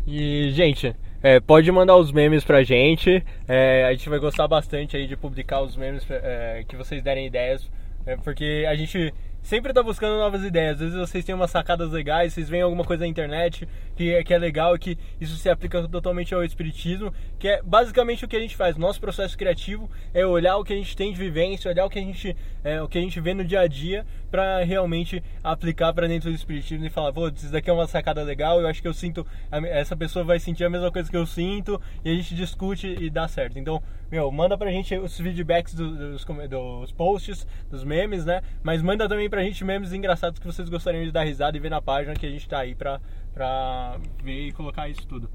E, 0.06 0.50
gente, 0.52 0.96
é, 1.24 1.40
pode 1.40 1.72
mandar 1.72 1.96
os 1.98 2.12
memes 2.12 2.44
pra 2.44 2.64
gente. 2.64 3.24
É, 3.48 3.86
a 3.86 3.92
gente 3.94 4.10
vai 4.10 4.20
gostar 4.20 4.48
bastante 4.48 4.98
aí 4.98 5.08
de 5.08 5.16
publicar 5.16 5.62
os 5.62 5.76
memes 5.76 6.06
é, 6.10 6.64
que 6.68 6.76
vocês 6.76 7.02
derem 7.02 7.28
ideias. 7.28 7.70
é, 8.06 8.16
porque 8.18 8.66
a 8.68 8.76
gente 8.76 9.14
sempre 9.44 9.74
tá 9.74 9.82
buscando 9.84 10.18
novas 10.18 10.44
ideias. 10.44 10.74
Às 10.76 10.80
vezes 10.80 10.96
vocês 10.98 11.24
têm 11.26 11.34
umas 11.36 11.50
sacadas 11.52 11.92
legais, 11.92 12.34
vocês 12.34 12.48
veem 12.50 12.62
alguma 12.64 12.84
coisa 12.84 13.02
na 13.02 13.08
internet 13.08 13.68
que, 13.96 14.14
é- 14.14 14.24
que 14.24 14.34
é 14.34 14.38
legal 14.38 14.76
e 14.76 14.80
que 14.80 14.98
isso 15.20 15.36
se 15.36 15.50
aplica 15.50 15.88
totalmente 15.88 16.34
ao 16.34 16.44
espiritismo, 16.44 17.14
que 17.40 17.48
é 17.48 17.62
basicamente 17.64 18.24
o 18.26 18.28
que 18.28 18.36
a 18.36 18.40
gente 18.40 18.56
faz. 18.56 18.76
Nosso 18.78 19.00
processo 19.00 19.38
criativo 19.38 19.90
é 20.14 20.26
olhar 20.26 20.58
o 20.58 20.64
que 20.64 20.74
a 20.74 20.76
gente 20.76 20.96
tem 20.96 21.12
de 21.12 21.18
vivência, 21.20 21.70
olhar 21.72 21.86
o 21.86 21.90
que 21.90 22.00
a 22.00 22.02
gente, 22.04 22.36
é, 22.64 22.82
o 22.82 22.88
que 22.88 22.98
a 22.98 23.02
gente 23.02 23.20
vê 23.20 23.34
no 23.34 23.44
dia 23.44 23.62
a 23.62 23.68
dia 23.68 24.06
para 24.32 24.64
realmente 24.64 25.22
aplicar 25.44 25.94
para 25.94 26.08
dentro 26.08 26.30
do 26.30 26.36
espiritismo 26.36 26.86
e 26.86 26.90
falar, 26.90 27.12
pô, 27.12 27.28
isso 27.28 27.52
daqui 27.52 27.70
é 27.70 27.74
uma 27.74 27.86
sacada 27.88 28.24
legal, 28.24 28.62
eu 28.62 28.68
acho 28.68 28.82
que 28.82 28.88
eu 28.88 28.94
sinto, 28.94 29.28
essa 29.52 29.96
pessoa 29.96 30.24
vai 30.24 30.40
sentir 30.40 30.64
a 30.64 30.70
mesma 30.70 30.90
coisa 30.92 31.10
que 31.12 31.18
eu 31.18 31.26
sinto 31.26 31.80
e 32.06 32.10
a 32.10 32.14
gente 32.16 32.34
discute 32.34 32.88
e 32.88 33.10
dá 33.10 33.28
certo. 33.28 33.60
Então, 33.60 33.84
meu, 34.10 34.32
manda 34.32 34.58
pra 34.58 34.72
gente 34.72 34.96
os 34.98 35.16
feedbacks 35.18 35.74
do- 35.74 36.12
dos, 36.14 36.26
dos 36.26 36.92
posts, 36.94 37.46
dos 37.70 37.84
memes, 37.84 38.26
né? 38.26 38.42
Mas 38.64 38.82
manda 38.82 39.08
também 39.08 39.30
pra 39.30 39.44
gente 39.44 39.64
memes 39.66 39.92
engraçados 39.94 40.40
que 40.40 40.46
vocês 40.48 40.70
gostariam 40.70 41.04
de 41.04 41.12
dar 41.12 41.24
risada 41.24 41.56
e 41.58 41.60
ver 41.60 41.70
na 41.70 41.82
página 41.82 42.14
que 42.16 42.26
a 42.26 42.30
gente 42.30 42.48
tá 42.48 42.60
aí 42.60 42.74
pra, 42.74 43.00
pra 43.34 43.98
ver 44.24 44.48
e 44.48 44.52
colocar 44.54 44.88
isso 44.90 45.06
tudo. 45.08 45.30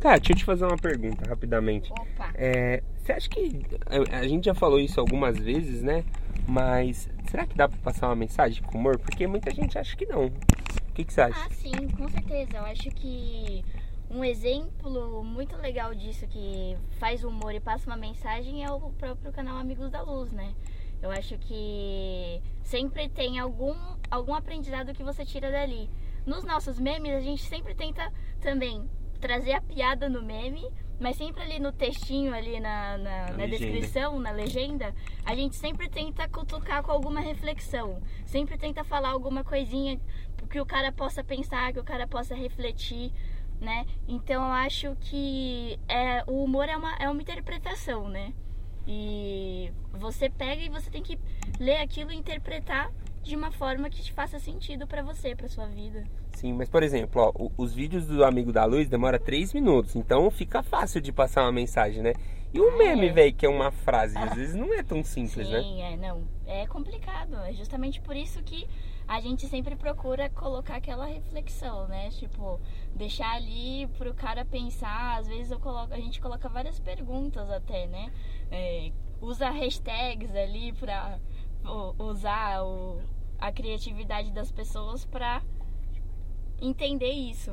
Cara, 0.00 0.18
deixa 0.18 0.32
eu 0.32 0.36
te 0.36 0.44
fazer 0.44 0.64
uma 0.64 0.78
pergunta 0.78 1.28
rapidamente. 1.28 1.92
Opa! 1.92 2.30
É, 2.34 2.82
você 2.96 3.12
acha 3.12 3.28
que. 3.28 3.60
A 4.12 4.26
gente 4.26 4.46
já 4.46 4.54
falou 4.54 4.80
isso 4.80 4.98
algumas 4.98 5.38
vezes, 5.38 5.82
né? 5.82 6.04
Mas 6.46 7.08
será 7.30 7.46
que 7.46 7.56
dá 7.56 7.68
pra 7.68 7.78
passar 7.78 8.08
uma 8.08 8.16
mensagem 8.16 8.62
com 8.62 8.78
humor? 8.78 8.98
Porque 8.98 9.26
muita 9.26 9.50
gente 9.50 9.78
acha 9.78 9.96
que 9.96 10.06
não. 10.06 10.26
O 10.26 10.92
que, 10.94 11.04
que 11.04 11.12
você 11.12 11.20
acha? 11.20 11.44
Ah, 11.44 11.50
sim, 11.50 11.88
com 11.96 12.08
certeza. 12.08 12.56
Eu 12.56 12.64
acho 12.64 12.90
que 12.90 13.64
um 14.10 14.24
exemplo 14.24 15.22
muito 15.22 15.56
legal 15.56 15.94
disso 15.94 16.26
que 16.26 16.76
faz 16.98 17.22
humor 17.22 17.54
e 17.54 17.60
passa 17.60 17.88
uma 17.88 17.96
mensagem 17.96 18.64
é 18.64 18.70
o 18.70 18.90
próprio 18.90 19.32
canal 19.32 19.56
Amigos 19.56 19.90
da 19.90 20.02
Luz, 20.02 20.32
né? 20.32 20.52
Eu 21.00 21.10
acho 21.10 21.38
que 21.38 22.42
sempre 22.62 23.08
tem 23.08 23.38
algum, 23.38 23.74
algum 24.10 24.34
aprendizado 24.34 24.92
que 24.92 25.02
você 25.02 25.24
tira 25.24 25.50
dali. 25.50 25.88
Nos 26.26 26.44
nossos 26.44 26.78
memes, 26.78 27.12
a 27.12 27.20
gente 27.20 27.42
sempre 27.44 27.74
tenta 27.74 28.12
também 28.40 28.84
trazer 29.20 29.52
a 29.52 29.60
piada 29.60 30.08
no 30.08 30.22
meme, 30.22 30.68
mas 31.00 31.16
sempre 31.16 31.42
ali 31.42 31.58
no 31.58 31.72
textinho, 31.72 32.34
ali 32.34 32.60
na, 32.60 32.98
na, 32.98 33.26
Na 33.28 33.36
na 33.38 33.46
descrição, 33.46 34.20
na 34.20 34.30
legenda, 34.30 34.94
a 35.24 35.34
gente 35.34 35.56
sempre 35.56 35.88
tenta 35.88 36.28
cutucar 36.28 36.82
com 36.82 36.92
alguma 36.92 37.20
reflexão. 37.20 38.02
Sempre 38.26 38.58
tenta 38.58 38.84
falar 38.84 39.08
alguma 39.08 39.42
coisinha 39.42 39.98
que 40.50 40.60
o 40.60 40.66
cara 40.66 40.92
possa 40.92 41.24
pensar, 41.24 41.72
que 41.72 41.80
o 41.80 41.84
cara 41.84 42.06
possa 42.06 42.34
refletir, 42.34 43.12
né? 43.60 43.86
Então 44.06 44.44
eu 44.44 44.52
acho 44.52 44.94
que 45.00 45.78
é, 45.88 46.22
o 46.26 46.44
humor 46.44 46.68
é 46.68 46.76
uma, 46.76 46.94
é 46.96 47.08
uma 47.08 47.22
interpretação, 47.22 48.08
né? 48.08 48.34
E 48.86 49.72
você 49.92 50.28
pega 50.28 50.62
e 50.62 50.68
você 50.68 50.90
tem 50.90 51.02
que 51.02 51.18
ler 51.58 51.76
aquilo 51.76 52.12
e 52.12 52.16
interpretar 52.16 52.90
de 53.22 53.36
uma 53.36 53.50
forma 53.50 53.90
que 53.90 54.02
te 54.02 54.12
faça 54.12 54.38
sentido 54.38 54.86
pra 54.86 55.02
você, 55.02 55.34
pra 55.36 55.48
sua 55.48 55.66
vida. 55.66 56.04
Sim, 56.32 56.52
mas 56.54 56.68
por 56.68 56.82
exemplo, 56.82 57.20
ó, 57.34 57.50
os 57.56 57.72
vídeos 57.74 58.06
do 58.06 58.24
Amigo 58.24 58.52
da 58.52 58.64
Luz 58.64 58.88
demora 58.88 59.18
3 59.18 59.52
minutos, 59.52 59.94
então 59.96 60.30
fica 60.30 60.62
fácil 60.62 61.00
de 61.00 61.12
passar 61.12 61.42
uma 61.42 61.52
mensagem, 61.52 62.02
né? 62.02 62.12
E 62.52 62.58
o 62.58 62.68
Ah, 62.68 62.76
meme, 62.78 63.08
é. 63.08 63.12
velho, 63.12 63.34
que 63.34 63.46
é 63.46 63.48
uma 63.48 63.70
frase, 63.70 64.16
às 64.18 64.34
vezes 64.34 64.54
não 64.56 64.74
é 64.74 64.82
tão 64.82 65.04
simples, 65.04 65.48
né? 65.48 65.60
Sim, 65.60 65.82
é, 65.82 65.96
não. 65.96 66.26
É 66.46 66.66
complicado. 66.66 67.36
É 67.44 67.52
justamente 67.52 68.00
por 68.00 68.16
isso 68.16 68.42
que 68.42 68.66
a 69.06 69.20
gente 69.20 69.46
sempre 69.46 69.76
procura 69.76 70.28
colocar 70.30 70.76
aquela 70.76 71.06
reflexão, 71.06 71.86
né? 71.86 72.10
Tipo, 72.10 72.60
deixar 72.94 73.30
ali 73.36 73.86
pro 73.98 74.12
cara 74.14 74.44
pensar. 74.44 75.18
Às 75.18 75.28
vezes 75.28 75.52
eu 75.52 75.60
coloco, 75.60 75.94
a 75.94 76.00
gente 76.00 76.20
coloca 76.20 76.48
várias 76.48 76.80
perguntas 76.80 77.48
até, 77.50 77.86
né? 77.86 78.10
É, 78.50 78.90
usa 79.20 79.48
hashtags 79.50 80.34
ali 80.34 80.72
pra 80.72 81.20
usar 81.98 82.62
o- 82.64 83.00
a 83.38 83.50
criatividade 83.52 84.30
das 84.32 84.50
pessoas 84.50 85.04
pra 85.04 85.42
entender 86.60 87.10
isso. 87.10 87.52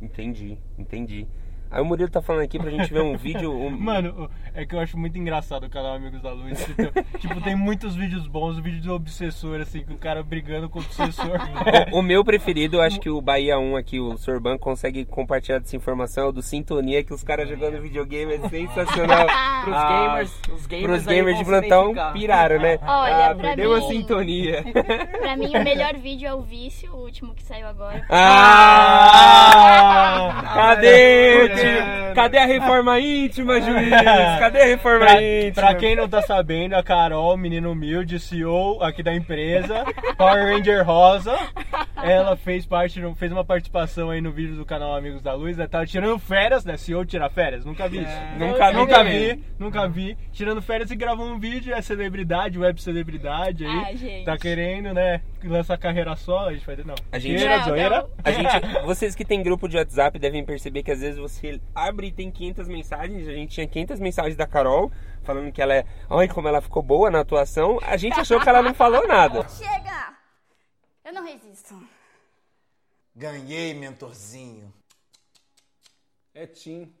Entendi, 0.00 0.58
entendi. 0.78 1.26
Aí 1.70 1.82
o 1.82 1.84
Murilo 1.84 2.08
tá 2.10 2.22
falando 2.22 2.42
aqui 2.42 2.58
pra 2.58 2.70
gente 2.70 2.92
ver 2.92 3.02
um 3.02 3.16
vídeo. 3.16 3.52
um- 3.52 3.70
Mano, 3.78 4.30
é 4.54 4.64
que 4.64 4.74
eu 4.74 4.80
acho 4.80 4.96
muito 4.98 5.18
engraçado 5.18 5.64
o 5.66 5.70
canal 5.70 5.94
Amigos 5.96 6.20
da 6.22 6.32
Luz. 6.32 6.66
Então, 6.68 6.90
tipo, 7.18 7.40
tem 7.42 7.54
muitos 7.54 7.94
vídeos 7.94 8.26
bons, 8.26 8.58
vídeo 8.58 8.80
do 8.82 8.94
obsessor, 8.94 9.60
assim, 9.60 9.82
com 9.84 9.94
o 9.94 9.98
cara 9.98 10.22
brigando 10.22 10.68
com 10.68 10.78
o 10.78 10.82
obsessor. 10.82 11.38
O 11.92 12.02
meu 12.02 12.24
preferido, 12.24 12.76
eu 12.76 12.82
acho 12.82 12.98
que 13.00 13.08
o 13.10 13.20
Bahia 13.20 13.58
1 13.58 13.76
aqui, 13.76 13.98
o 14.00 14.16
Sorban, 14.16 14.56
consegue 14.58 15.04
compartilhar 15.04 15.58
dessa 15.58 15.76
informação, 15.76 16.24
é 16.24 16.26
o 16.28 16.32
do 16.32 16.42
Sintonia, 16.42 17.02
que 17.04 17.12
os 17.14 17.22
caras 17.22 17.48
jogando 17.48 17.80
videogame 17.80 18.34
é 18.34 18.48
sensacional. 18.48 19.26
Pros 19.64 19.76
Ah, 19.76 19.88
gamers, 19.88 20.40
os 20.52 20.66
gamers, 20.66 20.86
Pros 20.92 21.06
gamers 21.06 21.38
de 21.38 21.44
plantão 21.44 21.92
piraram, 22.12 22.58
né? 22.60 22.78
Olha, 22.82 23.26
ah, 23.30 23.34
pra 23.34 23.48
perdeu 23.48 23.74
a 23.74 23.78
mim- 23.80 23.88
sintonia. 23.88 24.64
Pra 25.20 25.36
mim, 25.36 25.56
o 25.56 25.62
melhor 25.64 25.94
vídeo 25.96 26.26
é 26.28 26.34
o 26.34 26.40
Vício, 26.42 26.92
o 26.94 26.98
último 27.02 27.34
que 27.34 27.42
saiu 27.42 27.66
agora. 27.66 28.04
Ah! 29.08 30.42
Cadê? 30.54 31.48
Vendo? 31.62 32.07
Cadê 32.18 32.38
a 32.38 32.46
reforma 32.46 32.98
íntima, 33.00 33.60
juiz? 33.60 33.90
Cadê 34.38 34.62
a 34.62 34.66
reforma 34.66 35.06
Pra, 35.06 35.22
íntima? 35.22 35.52
pra 35.54 35.74
quem 35.76 35.94
não 35.96 36.08
tá 36.08 36.20
sabendo, 36.22 36.74
a 36.74 36.82
Carol, 36.82 37.36
menina 37.36 37.68
humilde, 37.68 38.18
CEO 38.18 38.82
aqui 38.82 39.02
da 39.02 39.14
empresa, 39.14 39.84
Power 40.16 40.52
Ranger 40.56 40.84
Rosa, 40.84 41.36
ela 42.02 42.36
fez 42.36 42.66
parte, 42.66 43.00
fez 43.16 43.32
uma 43.32 43.44
participação 43.44 44.10
aí 44.10 44.20
no 44.20 44.30
vídeo 44.32 44.56
do 44.56 44.64
canal 44.64 44.94
Amigos 44.96 45.22
da 45.22 45.32
Luz, 45.34 45.58
ela 45.58 45.68
tava 45.68 45.86
tirando 45.86 46.18
férias, 46.18 46.64
né? 46.64 46.76
CEO 46.76 47.04
tira 47.04 47.28
férias, 47.30 47.64
nunca 47.64 47.88
vi 47.88 47.98
isso. 48.02 48.18
Nunca 48.38 48.70
vi 48.70 48.76
Nunca 48.76 48.94
também. 48.96 49.18
vi, 49.36 49.44
nunca 49.58 49.88
vi. 49.88 50.16
Tirando 50.32 50.60
férias 50.62 50.90
e 50.90 50.96
gravou 50.96 51.26
um 51.26 51.38
vídeo, 51.38 51.74
é 51.74 51.80
celebridade, 51.82 52.58
web 52.58 52.80
celebridade 52.82 53.64
aí. 53.64 53.84
Ah, 53.90 53.94
gente. 53.96 54.24
Tá 54.24 54.36
querendo, 54.36 54.92
né? 54.92 55.20
Lançar 55.44 55.78
carreira 55.78 56.14
só, 56.16 56.48
a 56.48 56.52
gente 56.52 56.66
vai 56.66 56.74
ter. 56.76 56.84
Não. 56.84 56.94
A 57.12 57.18
gente- 57.18 57.38
Zoeira, 57.38 57.58
Não, 57.58 57.64
zoeira. 57.64 57.90
não. 58.00 58.08
A 58.24 58.30
gente, 58.32 58.84
vocês 58.84 59.14
que 59.14 59.24
tem 59.24 59.42
grupo 59.42 59.68
de 59.68 59.76
WhatsApp 59.76 60.18
devem 60.18 60.44
perceber 60.44 60.82
que 60.82 60.90
às 60.90 61.00
vezes 61.00 61.18
você 61.18 61.60
abre 61.74 62.07
e 62.08 62.12
tem 62.12 62.30
500 62.30 62.68
mensagens. 62.68 63.28
A 63.28 63.32
gente 63.32 63.54
tinha 63.54 63.66
500 63.66 64.00
mensagens 64.00 64.36
da 64.36 64.46
Carol 64.46 64.90
falando 65.22 65.52
que 65.52 65.62
ela 65.62 65.74
é. 65.74 65.84
Ai, 66.10 66.28
como 66.28 66.48
ela 66.48 66.60
ficou 66.60 66.82
boa 66.82 67.10
na 67.10 67.20
atuação. 67.20 67.78
A 67.82 67.96
gente 67.96 68.18
achou 68.18 68.40
que 68.40 68.48
ela 68.48 68.62
não 68.62 68.74
falou 68.74 69.06
nada. 69.06 69.46
Chega! 69.48 70.16
Eu 71.04 71.12
não 71.12 71.24
resisto. 71.24 71.80
Ganhei, 73.14 73.74
mentorzinho. 73.74 74.72
É 76.34 76.46
Tim. 76.46 76.92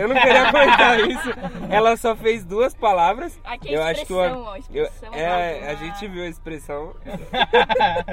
Eu 0.00 0.08
não 0.08 0.16
queria 0.20 0.50
comentar 0.50 1.00
isso. 1.00 1.28
Ela 1.70 1.96
só 1.96 2.16
fez 2.16 2.44
duas 2.44 2.74
palavras. 2.74 3.38
Aqui 3.44 3.68
é 3.68 3.76
eu 3.76 3.82
acho 3.82 4.06
que 4.06 4.12
ó, 4.12 4.56
expressão 4.56 5.12
eu- 5.12 5.18
é, 5.18 5.58
brava. 5.60 5.72
a 5.72 5.74
gente 5.74 6.08
viu 6.08 6.22
a 6.22 6.26
expressão. 6.28 6.94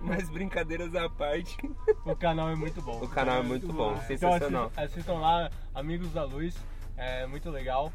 Mas 0.00 0.28
brincadeiras 0.28 0.94
à 0.94 1.08
parte. 1.08 1.56
O 2.04 2.16
canal 2.16 2.50
é 2.50 2.54
muito 2.56 2.80
bom. 2.82 2.98
O 3.02 3.08
canal 3.08 3.38
é 3.38 3.42
muito 3.42 3.72
bom, 3.72 3.92
Então 3.92 4.06
sensacional. 4.06 4.64
assistam, 4.76 4.82
assistam 4.82 5.14
lá, 5.14 5.50
Amigos 5.74 6.10
da 6.12 6.24
Luz, 6.24 6.56
é 6.96 7.26
muito 7.26 7.50
legal. 7.50 7.92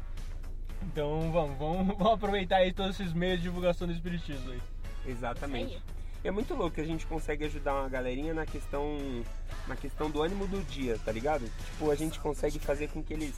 Então 0.82 1.30
vamos, 1.32 1.56
vamos, 1.58 1.86
vamos 1.98 2.12
aproveitar 2.14 2.56
aí 2.56 2.72
todos 2.72 2.98
esses 2.98 3.12
meios 3.12 3.38
de 3.38 3.44
divulgação 3.44 3.86
do 3.86 3.92
Espiritismo 3.92 4.50
aí. 4.52 4.60
Exatamente. 5.06 5.80
E 6.24 6.28
é 6.28 6.30
muito 6.30 6.54
louco 6.54 6.76
que 6.76 6.80
a 6.80 6.86
gente 6.86 7.04
consegue 7.06 7.44
ajudar 7.44 7.74
uma 7.74 7.88
galerinha 7.88 8.32
na 8.32 8.46
questão 8.46 8.96
na 9.66 9.76
questão 9.76 10.10
do 10.10 10.22
ânimo 10.22 10.46
do 10.46 10.60
dia, 10.64 10.98
tá 11.04 11.10
ligado? 11.10 11.44
Tipo, 11.44 11.90
a 11.90 11.94
gente 11.94 12.20
consegue 12.20 12.58
fazer 12.58 12.88
com 12.88 13.02
que 13.02 13.12
eles 13.12 13.34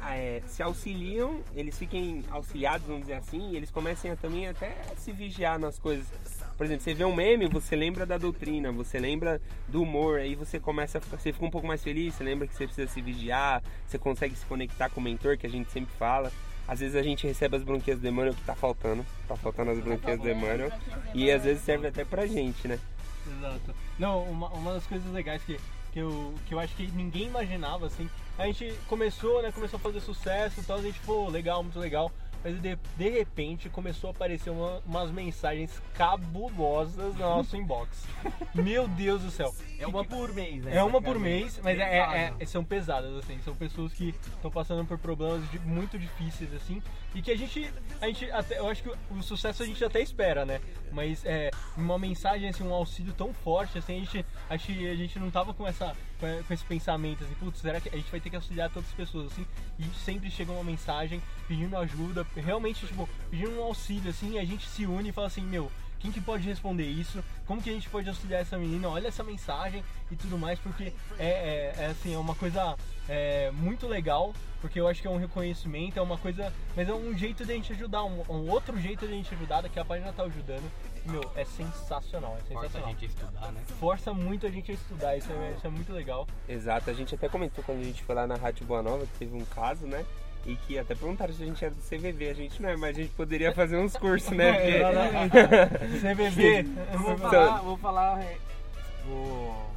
ah, 0.00 0.14
é, 0.14 0.42
se 0.46 0.62
auxiliam, 0.62 1.40
eles 1.54 1.78
fiquem 1.78 2.24
auxiliados, 2.30 2.86
vamos 2.86 3.02
dizer 3.02 3.14
assim, 3.14 3.50
e 3.50 3.56
eles 3.56 3.70
comecem 3.70 4.10
a 4.10 4.16
também 4.16 4.48
até 4.48 4.74
se 4.96 5.12
vigiar 5.12 5.58
nas 5.58 5.78
coisas. 5.78 6.06
Por 6.56 6.64
exemplo, 6.64 6.84
você 6.84 6.94
vê 6.94 7.04
um 7.04 7.14
meme, 7.14 7.48
você 7.48 7.74
lembra 7.74 8.04
da 8.06 8.18
doutrina, 8.18 8.70
você 8.70 8.98
lembra 8.98 9.40
do 9.68 9.82
humor, 9.82 10.18
aí 10.18 10.34
você 10.34 10.60
começa 10.60 10.98
a 10.98 11.00
ficar, 11.00 11.18
você 11.18 11.32
fica 11.32 11.44
um 11.44 11.50
pouco 11.50 11.66
mais 11.66 11.82
feliz, 11.82 12.14
você 12.14 12.24
lembra 12.24 12.46
que 12.46 12.54
você 12.54 12.66
precisa 12.66 12.90
se 12.90 13.00
vigiar, 13.00 13.62
você 13.86 13.98
consegue 13.98 14.34
se 14.34 14.44
conectar 14.46 14.90
com 14.90 15.00
o 15.00 15.02
mentor, 15.02 15.36
que 15.38 15.46
a 15.46 15.50
gente 15.50 15.70
sempre 15.70 15.94
fala. 15.96 16.30
Às 16.70 16.78
vezes 16.78 16.94
a 16.94 17.02
gente 17.02 17.26
recebe 17.26 17.56
as 17.56 17.64
bronquias 17.64 17.98
do 17.98 18.08
o 18.08 18.32
que 18.32 18.42
tá 18.42 18.54
faltando, 18.54 19.04
tá 19.26 19.34
faltando 19.34 19.72
as 19.72 19.80
bronquias 19.80 20.16
do 20.16 20.22
demônio, 20.22 20.72
e 21.12 21.28
às 21.28 21.42
vezes 21.42 21.64
serve 21.64 21.88
até 21.88 22.04
pra 22.04 22.28
gente, 22.28 22.68
né? 22.68 22.78
Exato. 23.26 23.74
Não, 23.98 24.22
uma, 24.22 24.46
uma 24.50 24.74
das 24.74 24.86
coisas 24.86 25.12
legais 25.12 25.42
que, 25.42 25.58
que, 25.92 25.98
eu, 25.98 26.32
que 26.46 26.54
eu 26.54 26.60
acho 26.60 26.76
que 26.76 26.86
ninguém 26.92 27.26
imaginava, 27.26 27.86
assim, 27.86 28.08
a 28.38 28.46
gente 28.46 28.72
começou, 28.86 29.42
né, 29.42 29.50
começou 29.50 29.78
a 29.78 29.80
fazer 29.80 30.00
sucesso 30.00 30.60
e 30.60 30.62
tal, 30.62 30.78
a 30.78 30.82
gente, 30.82 31.00
pô, 31.00 31.28
legal, 31.28 31.60
muito 31.60 31.80
legal. 31.80 32.08
Mas 32.42 32.60
de, 32.60 32.78
de 32.96 33.08
repente 33.10 33.68
começou 33.68 34.08
a 34.08 34.10
aparecer 34.12 34.50
uma- 34.50 34.80
umas 34.86 35.10
mensagens 35.10 35.80
cabulosas 35.94 37.14
no 37.14 37.20
nosso 37.20 37.56
inbox. 37.56 38.06
Meu 38.54 38.86
Deus 38.88 39.22
do 39.22 39.30
céu. 39.30 39.54
É 39.78 39.86
uma 39.86 40.04
por 40.04 40.32
mês, 40.32 40.64
né? 40.64 40.76
É 40.76 40.82
uma 40.84 41.00
por 41.00 41.18
mês, 41.18 41.60
mas 41.62 41.78
é, 41.78 41.98
é- 41.98 42.34
é- 42.38 42.46
são 42.46 42.64
pesadas, 42.64 43.14
assim. 43.16 43.38
São 43.44 43.54
pessoas 43.54 43.92
que 43.92 44.14
estão 44.34 44.50
passando 44.50 44.84
por 44.86 44.98
problemas 44.98 45.48
de- 45.50 45.58
muito 45.60 45.98
difíceis, 45.98 46.52
assim. 46.54 46.82
E 47.14 47.22
que 47.22 47.30
a 47.30 47.36
gente, 47.36 47.72
a 48.00 48.06
gente 48.06 48.30
até, 48.30 48.58
eu 48.58 48.68
acho 48.68 48.82
que 48.82 48.90
o 49.10 49.22
sucesso 49.22 49.62
a 49.62 49.66
gente 49.66 49.84
até 49.84 50.00
espera, 50.00 50.44
né? 50.44 50.60
Mas 50.92 51.24
é 51.24 51.50
uma 51.76 51.98
mensagem, 51.98 52.48
assim, 52.48 52.62
um 52.64 52.72
auxílio 52.74 53.12
tão 53.12 53.32
forte, 53.32 53.78
assim, 53.78 53.96
a 53.96 53.98
gente, 54.00 54.26
acho 54.48 54.66
que 54.66 54.88
a 54.88 54.94
gente 54.94 55.18
não 55.18 55.30
tava 55.30 55.52
com, 55.54 55.66
essa, 55.66 55.96
com 56.18 56.54
esse 56.54 56.64
pensamento, 56.64 57.24
assim, 57.24 57.34
putz, 57.34 57.60
será 57.60 57.80
que 57.80 57.88
a 57.88 57.96
gente 57.96 58.10
vai 58.10 58.20
ter 58.20 58.30
que 58.30 58.36
auxiliar 58.36 58.70
todas 58.70 58.88
as 58.88 58.94
pessoas, 58.94 59.26
assim? 59.32 59.46
E 59.78 59.84
sempre 60.04 60.30
chega 60.30 60.52
uma 60.52 60.62
mensagem 60.64 61.20
pedindo 61.48 61.76
ajuda, 61.76 62.24
realmente, 62.36 62.86
tipo, 62.86 63.08
pedindo 63.30 63.52
um 63.58 63.62
auxílio, 63.62 64.10
assim, 64.10 64.32
e 64.34 64.38
a 64.38 64.44
gente 64.44 64.68
se 64.68 64.86
une 64.86 65.08
e 65.08 65.12
fala 65.12 65.26
assim, 65.26 65.42
meu, 65.42 65.70
quem 65.98 66.10
que 66.10 66.20
pode 66.20 66.46
responder 66.48 66.84
isso? 66.86 67.22
Como 67.46 67.60
que 67.62 67.68
a 67.68 67.72
gente 67.72 67.88
pode 67.90 68.08
auxiliar 68.08 68.40
essa 68.40 68.56
menina? 68.56 68.88
Olha 68.88 69.08
essa 69.08 69.22
mensagem 69.22 69.84
e 70.10 70.16
tudo 70.16 70.38
mais, 70.38 70.58
porque 70.58 70.92
é, 71.18 71.26
é- 71.26 71.74
é, 71.78 71.86
assim, 71.86 72.14
é 72.14 72.18
uma 72.18 72.34
coisa 72.34 72.74
é, 73.08 73.50
muito 73.50 73.86
legal, 73.86 74.32
porque 74.62 74.80
eu 74.80 74.88
acho 74.88 75.02
que 75.02 75.06
é 75.06 75.10
um 75.10 75.18
reconhecimento, 75.18 75.98
é 75.98 76.02
uma 76.02 76.16
coisa, 76.16 76.52
mas 76.74 76.88
é 76.88 76.92
um 76.94 77.16
jeito 77.16 77.44
de 77.44 77.52
a 77.52 77.54
gente 77.54 77.72
ajudar, 77.72 78.02
um, 78.04 78.22
um 78.30 78.48
outro 78.48 78.80
jeito 78.80 79.06
de 79.06 79.12
a 79.12 79.16
gente 79.16 79.34
ajudar, 79.34 79.68
que 79.68 79.78
a 79.78 79.84
página 79.84 80.10
tá 80.12 80.22
ajudando. 80.22 80.70
Meu, 81.06 81.22
é 81.34 81.44
sensacional, 81.46 82.36
é 82.38 82.40
Força 82.52 82.58
a 82.58 82.62
sensacional. 82.82 82.88
gente 82.90 83.04
a 83.04 83.08
estudar, 83.08 83.52
né? 83.52 83.60
Força 83.78 84.12
muito 84.14 84.46
a 84.46 84.50
gente 84.50 84.70
a 84.70 84.74
estudar, 84.74 85.16
isso 85.16 85.32
é, 85.32 85.54
isso 85.56 85.66
é 85.66 85.70
muito 85.70 85.92
legal. 85.92 86.26
Exato, 86.48 86.88
a 86.90 86.92
gente 86.94 87.14
até 87.14 87.28
comentou 87.28 87.62
quando 87.64 87.80
a 87.80 87.84
gente 87.84 88.02
foi 88.04 88.14
lá 88.14 88.26
na 88.26 88.36
Rádio 88.36 88.66
Boa 88.66 88.82
Nova 88.82 89.06
que 89.06 89.18
teve 89.18 89.34
um 89.36 89.44
caso, 89.46 89.86
né? 89.86 90.04
E 90.46 90.56
que 90.56 90.78
até 90.78 90.94
perguntaram 90.94 91.32
se 91.34 91.42
a 91.42 91.46
gente 91.46 91.62
era 91.64 91.74
do 91.74 91.82
CVV. 91.82 92.30
A 92.30 92.34
gente 92.34 92.62
não 92.62 92.68
é, 92.70 92.76
mas 92.76 92.96
a 92.96 93.00
gente 93.02 93.12
poderia 93.12 93.52
fazer 93.52 93.76
uns 93.76 93.94
cursos, 93.96 94.30
né? 94.30 94.52
Porque- 95.28 95.98
CVV, 95.98 96.66
Eu 96.92 96.98
vou 96.98 97.16
falar, 97.18 97.60
vou 97.60 97.76
falar. 97.76 98.20
é, 98.22 98.36
Vou. 99.06 99.70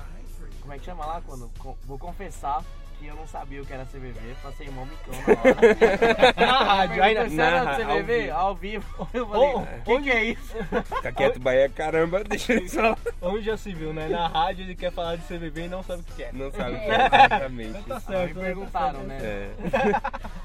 Como 0.61 0.73
é 0.73 0.79
que 0.79 0.85
chama 0.85 1.05
lá? 1.05 1.21
Quando. 1.25 1.51
Vou 1.85 1.99
confessar 1.99 2.63
que 3.03 3.09
eu 3.09 3.15
não 3.15 3.27
sabia 3.27 3.61
o 3.61 3.65
que 3.65 3.73
era 3.73 3.83
CVV, 3.85 4.19
passei 4.41 4.69
mó 4.69 4.85
micão 4.85 5.13
na 5.13 5.41
hora. 5.41 6.33
na 6.47 6.63
rádio, 6.63 7.03
aí 7.03 7.13
na, 7.35 7.43
era 7.43 7.93
ao 7.93 8.03
vivo. 8.03 8.33
Ao 8.33 8.55
vivo. 8.55 9.07
Eu 9.13 9.27
falei, 9.27 9.49
Oh, 9.53 9.59
o 9.59 9.83
que, 9.97 10.03
que 10.03 10.11
é 10.11 10.23
isso? 10.25 10.53
Fica 10.95 11.11
quieto, 11.11 11.39
Bahia, 11.39 11.67
caramba, 11.69 12.23
deixa 12.27 12.53
ele 12.53 12.69
só. 12.69 12.95
onde 13.21 13.43
já 13.43 13.57
se 13.57 13.73
viu, 13.73 13.93
né? 13.93 14.07
Na 14.07 14.27
rádio 14.27 14.63
ele 14.63 14.75
quer 14.75 14.91
falar 14.91 15.17
de 15.17 15.23
CVV 15.23 15.65
e 15.65 15.67
não 15.67 15.83
sabe 15.83 16.01
o 16.01 16.15
que 16.15 16.23
é. 16.23 16.31
Não 16.31 16.49
sabe 16.51 16.75
o 16.75 16.79
que 16.79 16.85
é 16.85 17.05
exatamente. 17.05 17.83
Tá 17.83 17.99
certo, 17.99 18.35
me 18.35 18.41
né? 18.41 18.45
perguntaram, 18.47 18.99
né? 19.03 19.17
É. 19.21 19.51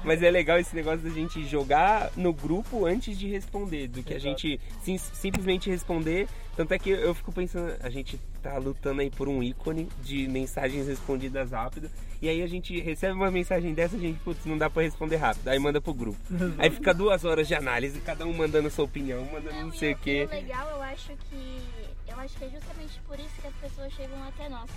Mas 0.03 0.21
é 0.21 0.29
legal 0.29 0.57
esse 0.59 0.75
negócio 0.75 0.99
da 0.99 1.09
gente 1.09 1.45
jogar 1.45 2.11
no 2.17 2.33
grupo 2.33 2.85
antes 2.85 3.17
de 3.17 3.27
responder, 3.29 3.87
do 3.87 4.03
que 4.03 4.13
a 4.13 4.17
Exato. 4.17 4.29
gente 4.41 4.59
sim- 4.81 4.97
simplesmente 4.97 5.69
responder. 5.69 6.27
Tanto 6.57 6.73
é 6.73 6.79
que 6.79 6.89
eu 6.89 7.15
fico 7.15 7.31
pensando, 7.31 7.73
a 7.81 7.89
gente 7.89 8.19
tá 8.39 8.57
lutando 8.57 9.01
aí 9.01 9.09
por 9.09 9.27
um 9.27 9.43
ícone 9.43 9.89
de 10.01 10.27
mensagens 10.27 10.87
respondidas 10.87 11.51
rápido. 11.51 11.89
E 12.21 12.27
aí 12.27 12.41
a 12.41 12.47
gente 12.47 12.77
recebe 12.81 13.13
uma 13.13 13.31
mensagem 13.31 13.73
dessa, 13.73 13.95
a 13.95 13.99
gente, 13.99 14.19
putz, 14.19 14.45
não 14.45 14.57
dá 14.57 14.69
pra 14.69 14.83
responder 14.83 15.15
rápido. 15.17 15.47
Aí 15.47 15.59
manda 15.59 15.79
pro 15.79 15.93
grupo. 15.93 16.19
Aí 16.57 16.69
fica 16.69 16.93
duas 16.93 17.23
horas 17.23 17.47
de 17.47 17.55
análise, 17.55 17.99
cada 18.01 18.25
um 18.25 18.33
mandando 18.33 18.69
sua 18.69 18.85
opinião, 18.85 19.25
mandando 19.31 19.61
não 19.61 19.71
sei 19.71 19.91
e 19.91 19.93
o 19.93 19.97
quê. 19.97 20.27
o 20.29 20.33
legal, 20.33 20.69
eu 20.69 20.81
acho 20.81 21.11
que. 21.29 21.61
Eu 22.07 22.19
acho 22.19 22.37
que 22.37 22.45
é 22.45 22.49
justamente 22.49 22.99
por 23.07 23.17
isso 23.19 23.41
que 23.41 23.47
as 23.47 23.55
pessoas 23.55 23.93
chegam 23.93 24.21
até 24.27 24.49
nós. 24.49 24.69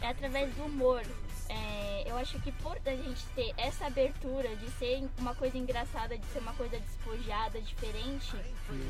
É 0.00 0.08
através 0.08 0.54
do 0.54 0.64
humor. 0.64 1.02
É, 1.48 2.04
eu 2.06 2.16
acho 2.16 2.38
que 2.40 2.52
por 2.52 2.78
a 2.84 2.90
gente 2.90 3.24
ter 3.34 3.54
essa 3.56 3.86
abertura 3.86 4.54
de 4.56 4.70
ser 4.72 5.08
uma 5.18 5.34
coisa 5.34 5.56
engraçada, 5.56 6.16
de 6.16 6.26
ser 6.26 6.40
uma 6.40 6.52
coisa 6.54 6.78
despojada, 6.78 7.60
diferente, 7.60 8.36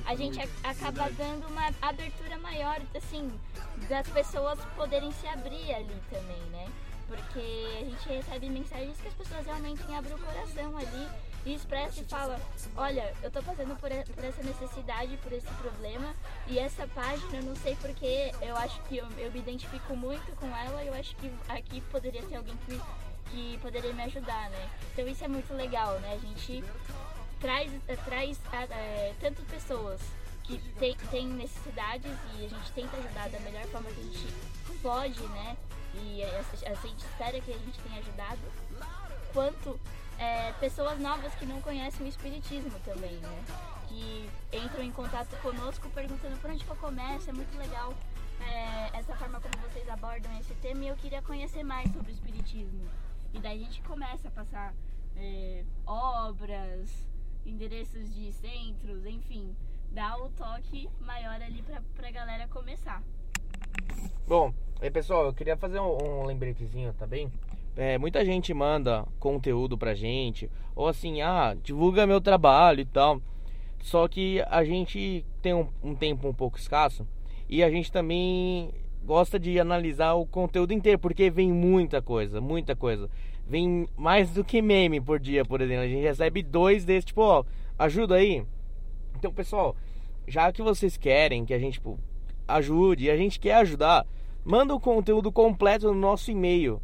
a 0.05 0.14
gente 0.16 0.40
acaba 0.64 1.09
dando 1.11 1.47
uma 1.47 1.71
abertura 1.81 2.37
maior, 2.38 2.81
assim, 2.97 3.31
das 3.88 4.09
pessoas 4.09 4.59
poderem 4.77 5.12
se 5.12 5.27
abrir 5.29 5.73
ali 5.73 6.03
também, 6.11 6.42
né? 6.51 6.66
Porque 7.07 7.79
a 7.81 7.85
gente 7.85 8.09
recebe 8.09 8.51
mensagens 8.51 9.01
que 9.01 9.09
as 9.09 9.14
pessoas 9.14 9.47
realmente 9.47 9.83
abrem 9.92 10.14
o 10.14 10.18
coração 10.18 10.77
ali 10.77 11.09
e 11.44 11.55
expressa 11.55 12.01
e 12.01 12.05
fala, 12.05 12.40
olha, 12.77 13.14
eu 13.22 13.31
tô 13.31 13.42
passando 13.42 13.77
por, 13.79 13.90
essa 13.90 14.42
necessidade, 14.42 15.16
por 15.18 15.33
esse 15.33 15.48
problema, 15.55 16.14
e 16.46 16.59
essa 16.59 16.87
página, 16.88 17.37
eu 17.37 17.42
não 17.42 17.57
sei 17.57 17.77
porque, 17.77 18.33
eu 18.42 18.57
acho 18.57 18.81
que 18.83 18.98
eu, 18.98 19.07
eu 19.18 19.33
me 19.33 19.38
identifico 19.38 19.96
muito 19.96 20.31
com 20.37 20.46
ela, 20.46 20.83
e 20.83 20.88
eu 20.88 20.94
acho 20.94 21.14
que 21.16 21.33
aqui 21.48 21.81
poderia 21.83 22.22
ter 22.22 22.37
alguém 22.37 22.57
que 22.66 22.81
que 23.31 23.59
poderia 23.59 23.92
me 23.92 24.03
ajudar, 24.05 24.51
né? 24.51 24.70
Então 24.92 25.07
isso 25.07 25.24
é 25.24 25.29
muito 25.29 25.53
legal, 25.55 25.98
né? 26.01 26.14
A 26.14 26.18
gente 26.18 26.64
traz, 27.40 27.70
traz 28.05 28.40
eh, 28.70 29.14
tanto 29.20 29.42
pessoas 29.42 30.01
que 30.44 30.59
tem, 30.79 30.96
tem 31.11 31.27
necessidades 31.27 32.11
e 32.35 32.46
a 32.46 32.48
gente 32.48 32.72
tenta 32.72 32.96
ajudar 32.96 33.29
da 33.29 33.38
melhor 33.40 33.64
forma 33.66 33.90
que 33.90 34.01
a 34.01 34.05
gente 34.05 34.27
pode, 34.83 35.20
né? 35.20 35.57
E 35.94 36.22
a, 36.24 36.70
a 36.70 36.74
gente 36.74 36.98
espera 36.98 37.40
que 37.40 37.53
a 37.53 37.59
gente 37.59 37.79
tenha 37.81 37.98
ajudado, 38.01 38.40
quanto 39.33 39.79
é, 40.18 40.52
pessoas 40.54 40.98
novas 40.98 41.35
que 41.37 41.46
não 41.46 41.61
conhecem 41.61 42.04
o 42.04 42.09
Espiritismo 42.09 42.78
também, 42.85 43.14
né? 43.16 43.44
Que 43.88 44.28
entram 44.52 44.83
em 44.83 44.92
contato 44.92 45.35
conosco 45.40 45.88
perguntando 45.90 46.37
por 46.40 46.50
onde 46.50 46.64
que 46.64 46.70
eu 46.70 46.76
começo, 46.76 47.31
é 47.31 47.33
muito 47.33 47.57
legal 47.57 47.94
é, 48.40 48.98
essa 48.98 49.14
forma 49.16 49.40
como 49.40 49.57
vocês 49.62 49.88
abordam 49.88 50.37
esse 50.38 50.54
tema 50.57 50.85
e 50.85 50.88
eu 50.88 50.96
queria 50.96 51.22
conhecer 51.22 51.62
mais 51.62 51.90
sobre 51.92 52.11
o 52.11 52.14
Espiritismo. 52.14 52.88
E 53.33 53.38
daí 53.38 53.62
a 53.62 53.64
gente 53.64 53.81
começa 53.83 54.28
a 54.28 54.31
passar 54.31 54.74
é, 55.16 55.64
obras, 55.87 56.90
endereços 57.44 58.12
de 58.14 58.33
centros, 58.33 59.04
enfim, 59.07 59.54
dá 59.92 60.16
o 60.16 60.28
toque 60.31 60.88
maior 61.00 61.40
ali 61.40 61.62
pra, 61.62 61.81
pra 61.94 62.11
galera 62.11 62.48
começar. 62.48 63.02
Bom, 64.26 64.52
aí 64.81 64.90
pessoal, 64.90 65.26
eu 65.26 65.33
queria 65.33 65.57
fazer 65.57 65.81
um, 65.81 66.20
um 66.20 66.26
lembretezinho 66.26 66.92
também. 66.94 67.33
É, 67.81 67.97
muita 67.97 68.25
gente 68.25 68.53
manda 68.53 69.07
conteúdo 69.21 69.79
pra 69.79 69.95
gente, 69.95 70.51
ou 70.75 70.88
assim, 70.88 71.23
ah, 71.23 71.57
divulga 71.62 72.09
meu 72.09 72.21
trabalho 72.21 72.81
e 72.81 72.85
tal. 72.85 73.23
Só 73.81 74.09
que 74.09 74.43
a 74.51 74.64
gente 74.64 75.25
tem 75.41 75.55
um, 75.55 75.69
um 75.81 75.95
tempo 75.95 76.27
um 76.27 76.35
pouco 76.35 76.59
escasso 76.59 77.07
e 77.49 77.62
a 77.62 77.71
gente 77.71 77.93
também 77.93 78.73
gosta 79.05 79.38
de 79.38 79.61
analisar 79.61 80.14
o 80.14 80.27
conteúdo 80.27 80.73
inteiro, 80.73 80.99
porque 80.99 81.31
vem 81.31 81.53
muita 81.53 82.03
coisa, 82.03 82.41
muita 82.41 82.75
coisa. 82.75 83.09
Vem 83.47 83.87
mais 83.97 84.33
do 84.33 84.43
que 84.43 84.61
meme 84.61 85.01
por 85.01 85.21
dia, 85.21 85.45
por 85.45 85.61
exemplo. 85.61 85.85
A 85.85 85.88
gente 85.88 86.03
recebe 86.03 86.43
dois 86.43 86.85
desses, 86.85 87.05
tipo, 87.05 87.23
ó, 87.23 87.45
ajuda 87.79 88.17
aí. 88.17 88.45
Então, 89.17 89.33
pessoal, 89.33 89.77
já 90.27 90.51
que 90.53 90.62
vocês 90.62 90.97
querem 90.97 91.45
que 91.45 91.55
a 91.55 91.59
gente 91.61 91.75
tipo, 91.75 91.97
ajude 92.49 93.05
e 93.05 93.11
a 93.11 93.17
gente 93.17 93.38
quer 93.38 93.55
ajudar, 93.55 94.05
manda 94.45 94.75
o 94.75 94.81
conteúdo 94.81 95.31
completo 95.31 95.87
no 95.87 95.95
nosso 95.95 96.29
e-mail. 96.33 96.83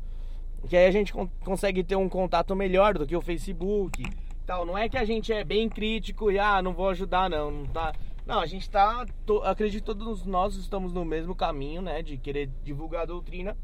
Que 0.68 0.76
aí 0.76 0.86
a 0.86 0.90
gente 0.90 1.12
consegue 1.44 1.84
ter 1.84 1.96
um 1.96 2.08
contato 2.08 2.54
melhor 2.56 2.94
do 2.98 3.06
que 3.06 3.16
o 3.16 3.20
Facebook. 3.20 4.04
Tal. 4.46 4.64
Não 4.66 4.76
é 4.76 4.88
que 4.88 4.96
a 4.96 5.04
gente 5.04 5.32
é 5.32 5.44
bem 5.44 5.68
crítico 5.68 6.30
e 6.30 6.38
ah, 6.38 6.60
não 6.62 6.72
vou 6.72 6.88
ajudar 6.88 7.28
não, 7.30 7.50
não 7.50 7.66
tá. 7.66 7.92
Não, 8.26 8.40
a 8.40 8.46
gente 8.46 8.68
tá. 8.70 9.04
To, 9.26 9.42
acredito 9.42 9.84
que 9.84 9.98
todos 9.98 10.24
nós 10.24 10.56
estamos 10.56 10.92
no 10.92 11.04
mesmo 11.04 11.34
caminho, 11.34 11.82
né? 11.82 12.02
De 12.02 12.16
querer 12.16 12.50
divulgar 12.62 13.02
a 13.02 13.06
doutrina. 13.06 13.56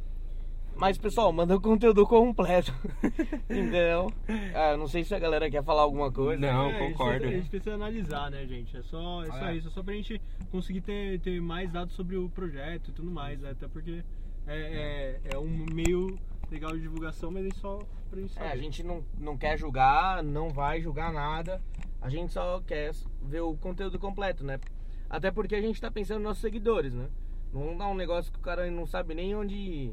Mas, 0.77 0.97
pessoal, 0.97 1.31
manda 1.33 1.55
o 1.57 1.61
conteúdo 1.61 2.07
completo. 2.07 2.73
Entendeu? 3.51 4.11
Ah, 4.55 4.77
não 4.79 4.87
sei 4.87 5.05
se 5.05 5.15
a 5.15 5.19
galera 5.19 5.51
quer 5.51 5.63
falar 5.63 5.83
alguma 5.83 6.11
coisa. 6.11 6.41
Não, 6.41 6.71
É, 6.71 6.89
concordo. 6.89 7.27
A 7.27 7.31
gente, 7.31 7.51
precisa 7.51 7.75
analisar, 7.75 8.31
né, 8.31 8.47
gente? 8.47 8.75
É 8.77 8.83
só, 8.83 9.23
é 9.23 9.27
só 9.27 9.45
Ah, 9.45 9.53
é. 9.53 9.57
isso. 9.57 9.69
É 9.69 9.71
só 9.71 9.83
pra 9.83 9.93
gente 9.93 10.21
conseguir 10.51 10.81
ter, 10.81 11.21
ter 11.21 11.39
mais 11.41 11.71
dados 11.71 11.95
sobre 11.95 12.17
o 12.17 12.31
projeto 12.31 12.89
e 12.89 12.93
tudo 12.93 13.11
mais, 13.11 13.39
né? 13.41 13.51
Até 13.51 13.69
porque 13.69 14.03
é, 14.47 15.21
é, 15.27 15.35
é 15.35 15.39
um 15.39 15.67
meio 15.71 16.19
legal 16.51 16.73
de 16.73 16.81
divulgação, 16.81 17.31
mas 17.31 17.47
é 17.47 17.51
só 17.51 17.79
pra 18.09 18.21
gente 18.21 18.33
saber. 18.33 18.47
É, 18.47 18.53
a 18.53 18.57
gente 18.57 18.83
não, 18.83 19.05
não 19.19 19.37
quer 19.37 19.57
julgar, 19.59 20.23
não 20.23 20.51
vai 20.51 20.81
julgar 20.81 21.13
nada. 21.13 21.63
A 22.01 22.09
gente 22.09 22.33
só 22.33 22.61
quer 22.61 22.93
ver 23.23 23.41
o 23.41 23.57
conteúdo 23.57 23.99
completo, 23.99 24.43
né? 24.45 24.59
Até 25.09 25.31
porque 25.31 25.55
a 25.55 25.61
gente 25.61 25.81
tá 25.81 25.91
pensando 25.91 26.19
nos 26.19 26.25
nossos 26.29 26.41
seguidores, 26.43 26.93
né? 26.95 27.09
Não 27.53 27.77
dá 27.77 27.87
um 27.89 27.95
negócio 27.95 28.33
que 28.33 28.39
o 28.39 28.43
cara 28.43 28.71
não 28.71 28.87
sabe 28.87 29.15
nem 29.15 29.35
onde 29.35 29.93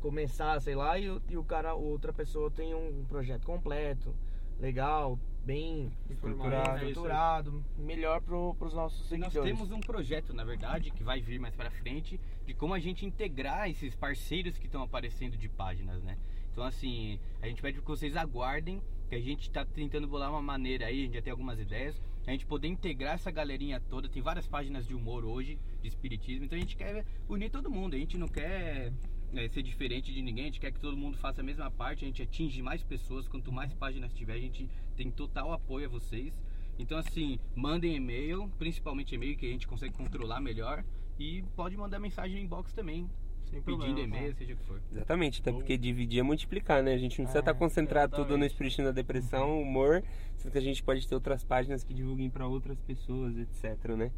começar, 0.00 0.60
sei 0.60 0.74
lá, 0.74 0.98
e, 0.98 1.08
o- 1.10 1.22
e 1.28 1.36
o 1.36 1.44
cara, 1.44 1.74
outra 1.74 2.12
pessoa 2.12 2.50
tem 2.50 2.74
um 2.74 3.04
projeto 3.06 3.44
completo, 3.46 4.14
legal, 4.58 5.18
bem 5.44 5.92
Estruturado. 6.10 6.76
estruturado, 6.86 7.64
melhor 7.78 8.20
pro, 8.20 8.54
pros 8.54 8.72
nossos 8.74 9.10
E 9.12 9.16
nós 9.16 9.32
seguidores. 9.32 9.58
temos 9.58 9.70
um 9.72 9.80
projeto, 9.80 10.32
na 10.34 10.44
verdade, 10.44 10.90
que 10.90 11.02
vai 11.04 11.20
vir 11.20 11.38
mais 11.38 11.54
pra 11.54 11.70
frente, 11.70 12.18
de 12.46 12.54
como 12.54 12.74
a 12.74 12.78
gente 12.78 13.06
integrar 13.06 13.70
esses 13.70 13.94
parceiros 13.94 14.58
que 14.58 14.66
estão 14.66 14.82
aparecendo 14.82 15.36
de 15.36 15.48
páginas, 15.48 16.02
né? 16.02 16.18
Então, 16.52 16.64
assim, 16.64 17.18
a 17.42 17.48
gente 17.48 17.60
pede 17.60 17.80
que 17.80 17.86
vocês 17.86 18.16
aguardem, 18.16 18.80
que 19.08 19.14
a 19.14 19.20
gente 19.20 19.50
tá 19.50 19.64
tentando 19.64 20.06
bolar 20.06 20.30
uma 20.30 20.42
maneira 20.42 20.86
aí, 20.86 21.00
a 21.00 21.04
gente 21.04 21.14
já 21.14 21.22
tem 21.22 21.30
algumas 21.30 21.58
ideias, 21.58 22.00
a 22.26 22.30
gente 22.30 22.46
poder 22.46 22.68
integrar 22.68 23.14
essa 23.14 23.30
galerinha 23.30 23.80
toda. 23.80 24.08
Tem 24.08 24.22
várias 24.22 24.46
páginas 24.46 24.86
de 24.86 24.94
humor 24.94 25.24
hoje, 25.24 25.58
de 25.82 25.88
espiritismo, 25.88 26.44
então 26.44 26.56
a 26.56 26.60
gente 26.60 26.76
quer 26.76 27.04
unir 27.28 27.50
todo 27.50 27.70
mundo, 27.70 27.96
a 27.96 27.98
gente 27.98 28.16
não 28.16 28.28
quer 28.28 28.92
é, 29.34 29.48
ser 29.48 29.62
diferente 29.62 30.12
de 30.12 30.22
ninguém, 30.22 30.44
a 30.44 30.46
gente 30.46 30.60
quer 30.60 30.72
que 30.72 30.80
todo 30.80 30.96
mundo 30.96 31.18
faça 31.18 31.40
a 31.40 31.44
mesma 31.44 31.70
parte, 31.70 32.04
a 32.04 32.06
gente 32.06 32.22
atinge 32.22 32.62
mais 32.62 32.82
pessoas, 32.82 33.26
quanto 33.26 33.50
mais 33.50 33.74
páginas 33.74 34.14
tiver, 34.14 34.34
a 34.34 34.40
gente 34.40 34.68
tem 34.96 35.10
total 35.10 35.52
apoio 35.52 35.86
a 35.86 35.88
vocês. 35.88 36.40
Então 36.78 36.98
assim, 36.98 37.38
mandem 37.54 37.96
e-mail, 37.96 38.48
principalmente 38.58 39.14
e-mail 39.14 39.36
que 39.36 39.46
a 39.46 39.50
gente 39.50 39.66
consegue 39.66 39.94
controlar 39.94 40.40
melhor 40.40 40.84
e 41.18 41.42
pode 41.54 41.76
mandar 41.76 41.98
mensagem 41.98 42.36
no 42.36 42.42
inbox 42.42 42.72
também, 42.72 43.08
Sem 43.50 43.62
pedindo 43.62 44.00
e-mail, 44.00 44.34
seja 44.34 44.54
o 44.54 44.56
que 44.56 44.64
for. 44.64 44.80
Exatamente, 44.90 45.40
até 45.40 45.52
porque 45.52 45.76
dividir 45.76 46.20
é 46.20 46.22
multiplicar, 46.22 46.82
né? 46.82 46.92
A 46.92 46.98
gente 46.98 47.18
não 47.18 47.24
precisa 47.24 47.40
estar 47.40 47.54
concentrado 47.54 48.16
tudo 48.16 48.36
no 48.36 48.44
espiritismo 48.44 48.84
da 48.84 48.92
depressão, 48.92 49.60
humor, 49.60 50.02
sendo 50.36 50.52
que 50.52 50.58
a 50.58 50.62
gente 50.62 50.82
pode 50.82 51.06
ter 51.06 51.14
outras 51.14 51.44
páginas 51.44 51.84
que 51.84 51.94
divulguem 51.94 52.30
pra 52.30 52.46
outras 52.46 52.80
pessoas, 52.80 53.36
etc, 53.36 53.90
né? 53.96 54.10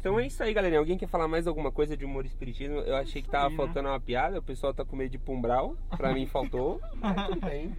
Então 0.00 0.18
é 0.18 0.26
isso 0.26 0.42
aí, 0.42 0.54
galerinha. 0.54 0.78
Alguém 0.78 0.96
quer 0.96 1.08
falar 1.08 1.26
mais 1.26 1.46
alguma 1.48 1.72
coisa 1.72 1.96
de 1.96 2.04
humor 2.04 2.24
e 2.24 2.28
espiritismo? 2.28 2.76
Eu 2.76 2.96
achei 2.96 3.20
que 3.20 3.28
tava 3.28 3.46
aí, 3.46 3.50
né? 3.50 3.56
faltando 3.56 3.88
uma 3.88 3.98
piada, 3.98 4.38
o 4.38 4.42
pessoal 4.42 4.72
tá 4.72 4.84
com 4.84 4.94
medo 4.94 5.10
de 5.10 5.18
pumbral. 5.18 5.76
Pra 5.96 6.14
mim 6.14 6.24
faltou, 6.26 6.80
mas 6.94 7.26
tudo 7.26 7.40
bem. 7.40 7.74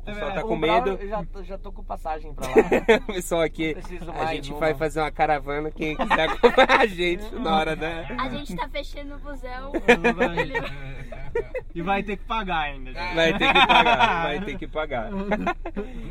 O 0.00 0.04
pessoal 0.04 0.32
tá 0.32 0.44
O 0.44 0.48
com 0.48 0.58
Brau, 0.60 0.82
medo. 0.84 1.02
Eu 1.02 1.08
já, 1.08 1.24
tô- 1.24 1.42
já 1.44 1.58
tô 1.58 1.70
com 1.72 1.84
passagem 1.84 2.32
pra 2.34 2.46
lá. 2.46 2.54
Pessoal 3.12 3.42
aqui, 3.42 3.76
a 4.18 4.34
gente 4.34 4.50
uma. 4.50 4.58
vai 4.60 4.74
fazer 4.74 5.00
uma 5.00 5.10
caravana. 5.10 5.70
Quem 5.70 5.96
quiser 5.96 6.28
acompanhar 6.30 6.80
a 6.80 6.86
gente 6.86 7.34
na 7.34 7.56
hora 7.56 7.76
da. 7.76 8.06
A 8.18 8.28
gente 8.30 8.56
tá 8.56 8.68
fechando 8.68 9.14
o 9.14 9.18
busão. 9.18 9.72
E 11.74 11.82
vai 11.82 12.02
ter 12.02 12.16
que 12.16 12.24
pagar 12.24 12.62
ainda. 12.62 12.92
gente. 12.92 13.14
Vai 13.14 13.38
ter 13.38 13.46
que 13.52 13.66
pagar, 13.66 14.22
vai 14.24 14.40
ter 14.44 14.58
que 14.58 14.66
pagar. 14.66 15.10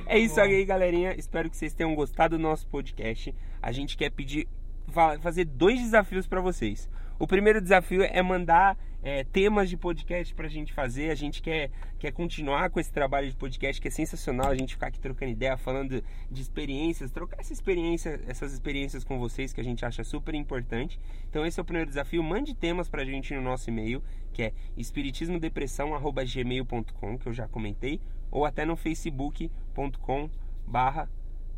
É 0.05 0.17
isso 0.17 0.39
aí, 0.39 0.63
galerinha. 0.63 1.13
Espero 1.17 1.49
que 1.49 1.57
vocês 1.57 1.73
tenham 1.73 1.93
gostado 1.95 2.37
do 2.37 2.41
nosso 2.41 2.65
podcast. 2.67 3.35
A 3.61 3.71
gente 3.71 3.97
quer 3.97 4.09
pedir, 4.09 4.47
fa- 4.87 5.19
fazer 5.19 5.43
dois 5.45 5.79
desafios 5.81 6.25
pra 6.27 6.39
vocês. 6.39 6.89
O 7.19 7.27
primeiro 7.27 7.59
desafio 7.61 8.01
é 8.03 8.21
mandar 8.23 8.77
é, 9.01 9.23
temas 9.23 9.69
de 9.69 9.77
podcast 9.77 10.33
pra 10.35 10.47
gente 10.47 10.73
fazer. 10.73 11.09
A 11.09 11.15
gente 11.15 11.41
quer, 11.41 11.71
quer 11.97 12.11
continuar 12.11 12.69
com 12.69 12.79
esse 12.79 12.91
trabalho 12.91 13.27
de 13.29 13.35
podcast 13.35 13.81
que 13.81 13.87
é 13.87 13.91
sensacional. 13.91 14.49
A 14.51 14.55
gente 14.55 14.73
ficar 14.73 14.87
aqui 14.87 14.99
trocando 14.99 15.31
ideia, 15.31 15.57
falando 15.57 16.03
de 16.29 16.41
experiências, 16.41 17.11
trocar 17.11 17.39
essa 17.39 17.53
experiência, 17.53 18.19
essas 18.27 18.53
experiências 18.53 19.03
com 19.03 19.17
vocês 19.19 19.53
que 19.53 19.61
a 19.61 19.63
gente 19.63 19.83
acha 19.85 20.03
super 20.03 20.35
importante. 20.35 20.99
Então 21.29 21.45
esse 21.45 21.59
é 21.59 21.63
o 21.63 21.65
primeiro 21.65 21.89
desafio. 21.89 22.21
Mande 22.23 22.53
temas 22.53 22.89
pra 22.89 23.03
gente 23.05 23.33
no 23.33 23.41
nosso 23.41 23.69
e-mail, 23.69 24.03
que 24.33 24.43
é 24.43 24.53
espiritismodepressão@gmail.com, 24.77 27.17
que 27.17 27.27
eu 27.27 27.33
já 27.33 27.47
comentei, 27.47 27.99
ou 28.31 28.45
até 28.45 28.65
no 28.65 28.75
facebook.com 28.75 30.29
barra 30.67 31.09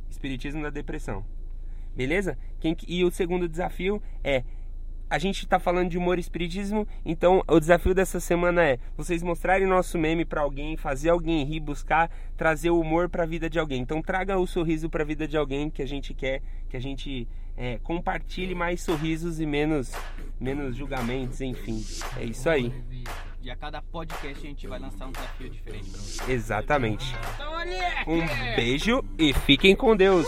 Espiritismo 0.10 0.62
da 0.62 0.70
Depressão. 0.70 1.26
Beleza? 1.96 2.38
Quem, 2.60 2.76
que- 2.76 2.86
e 2.94 3.04
o 3.04 3.10
segundo 3.12 3.50
desafio 3.50 4.02
é 4.24 4.44
a 5.12 5.18
gente 5.18 5.46
tá 5.46 5.60
falando 5.60 5.90
de 5.90 5.98
humor 5.98 6.18
e 6.18 6.22
espiritismo, 6.22 6.88
então 7.06 7.44
o 7.46 7.60
desafio 7.60 7.94
dessa 7.94 8.18
semana 8.18 8.64
é 8.64 8.80
vocês 8.96 9.22
mostrarem 9.22 9.68
nosso 9.68 9.98
meme 9.98 10.24
pra 10.24 10.40
alguém, 10.40 10.78
fazer 10.78 11.10
alguém 11.10 11.44
rir, 11.44 11.60
buscar 11.60 12.10
trazer 12.38 12.70
o 12.70 12.80
humor 12.80 13.10
pra 13.10 13.26
vida 13.26 13.50
de 13.50 13.60
alguém. 13.60 13.82
Então 13.82 14.02
traga 14.02 14.40
o 14.40 14.48
sorriso 14.48 14.90
pra 14.90 15.04
vida 15.04 15.28
de 15.28 15.36
alguém 15.36 15.70
que 15.70 15.82
a 15.82 15.86
gente 15.86 16.14
quer, 16.14 16.42
que 16.70 16.78
a 16.78 16.80
gente 16.80 17.28
é, 17.58 17.78
compartilhe 17.80 18.56
mais 18.56 18.82
sorrisos 18.82 19.42
e 19.42 19.46
menos 19.46 19.92
menos 20.40 20.78
julgamentos, 20.78 21.42
enfim. 21.42 21.84
É 22.18 22.24
isso 22.24 22.50
aí. 22.50 22.74
E 23.42 23.52
a 23.52 23.56
cada 23.58 23.82
podcast 23.82 24.38
a 24.38 24.50
gente 24.50 24.66
vai 24.66 24.80
lançar 24.80 25.08
um 25.08 25.12
desafio 25.12 25.50
diferente 25.50 25.90
pra 25.90 26.00
vocês. 26.00 26.30
Exatamente. 26.30 27.14
Um 28.08 28.56
beijo 28.56 29.04
e 29.20 29.34
fiquem 29.34 29.76
com 29.76 29.94
Deus. 29.94 30.26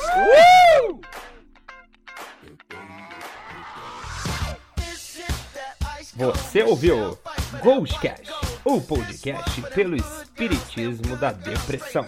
Você 6.15 6.61
ouviu 6.61 7.17
Ghostcast, 7.63 8.31
o 8.63 8.79
podcast 8.79 9.61
pelo 9.73 9.95
espiritismo 9.95 11.17
da 11.17 11.31
depressão. 11.31 12.05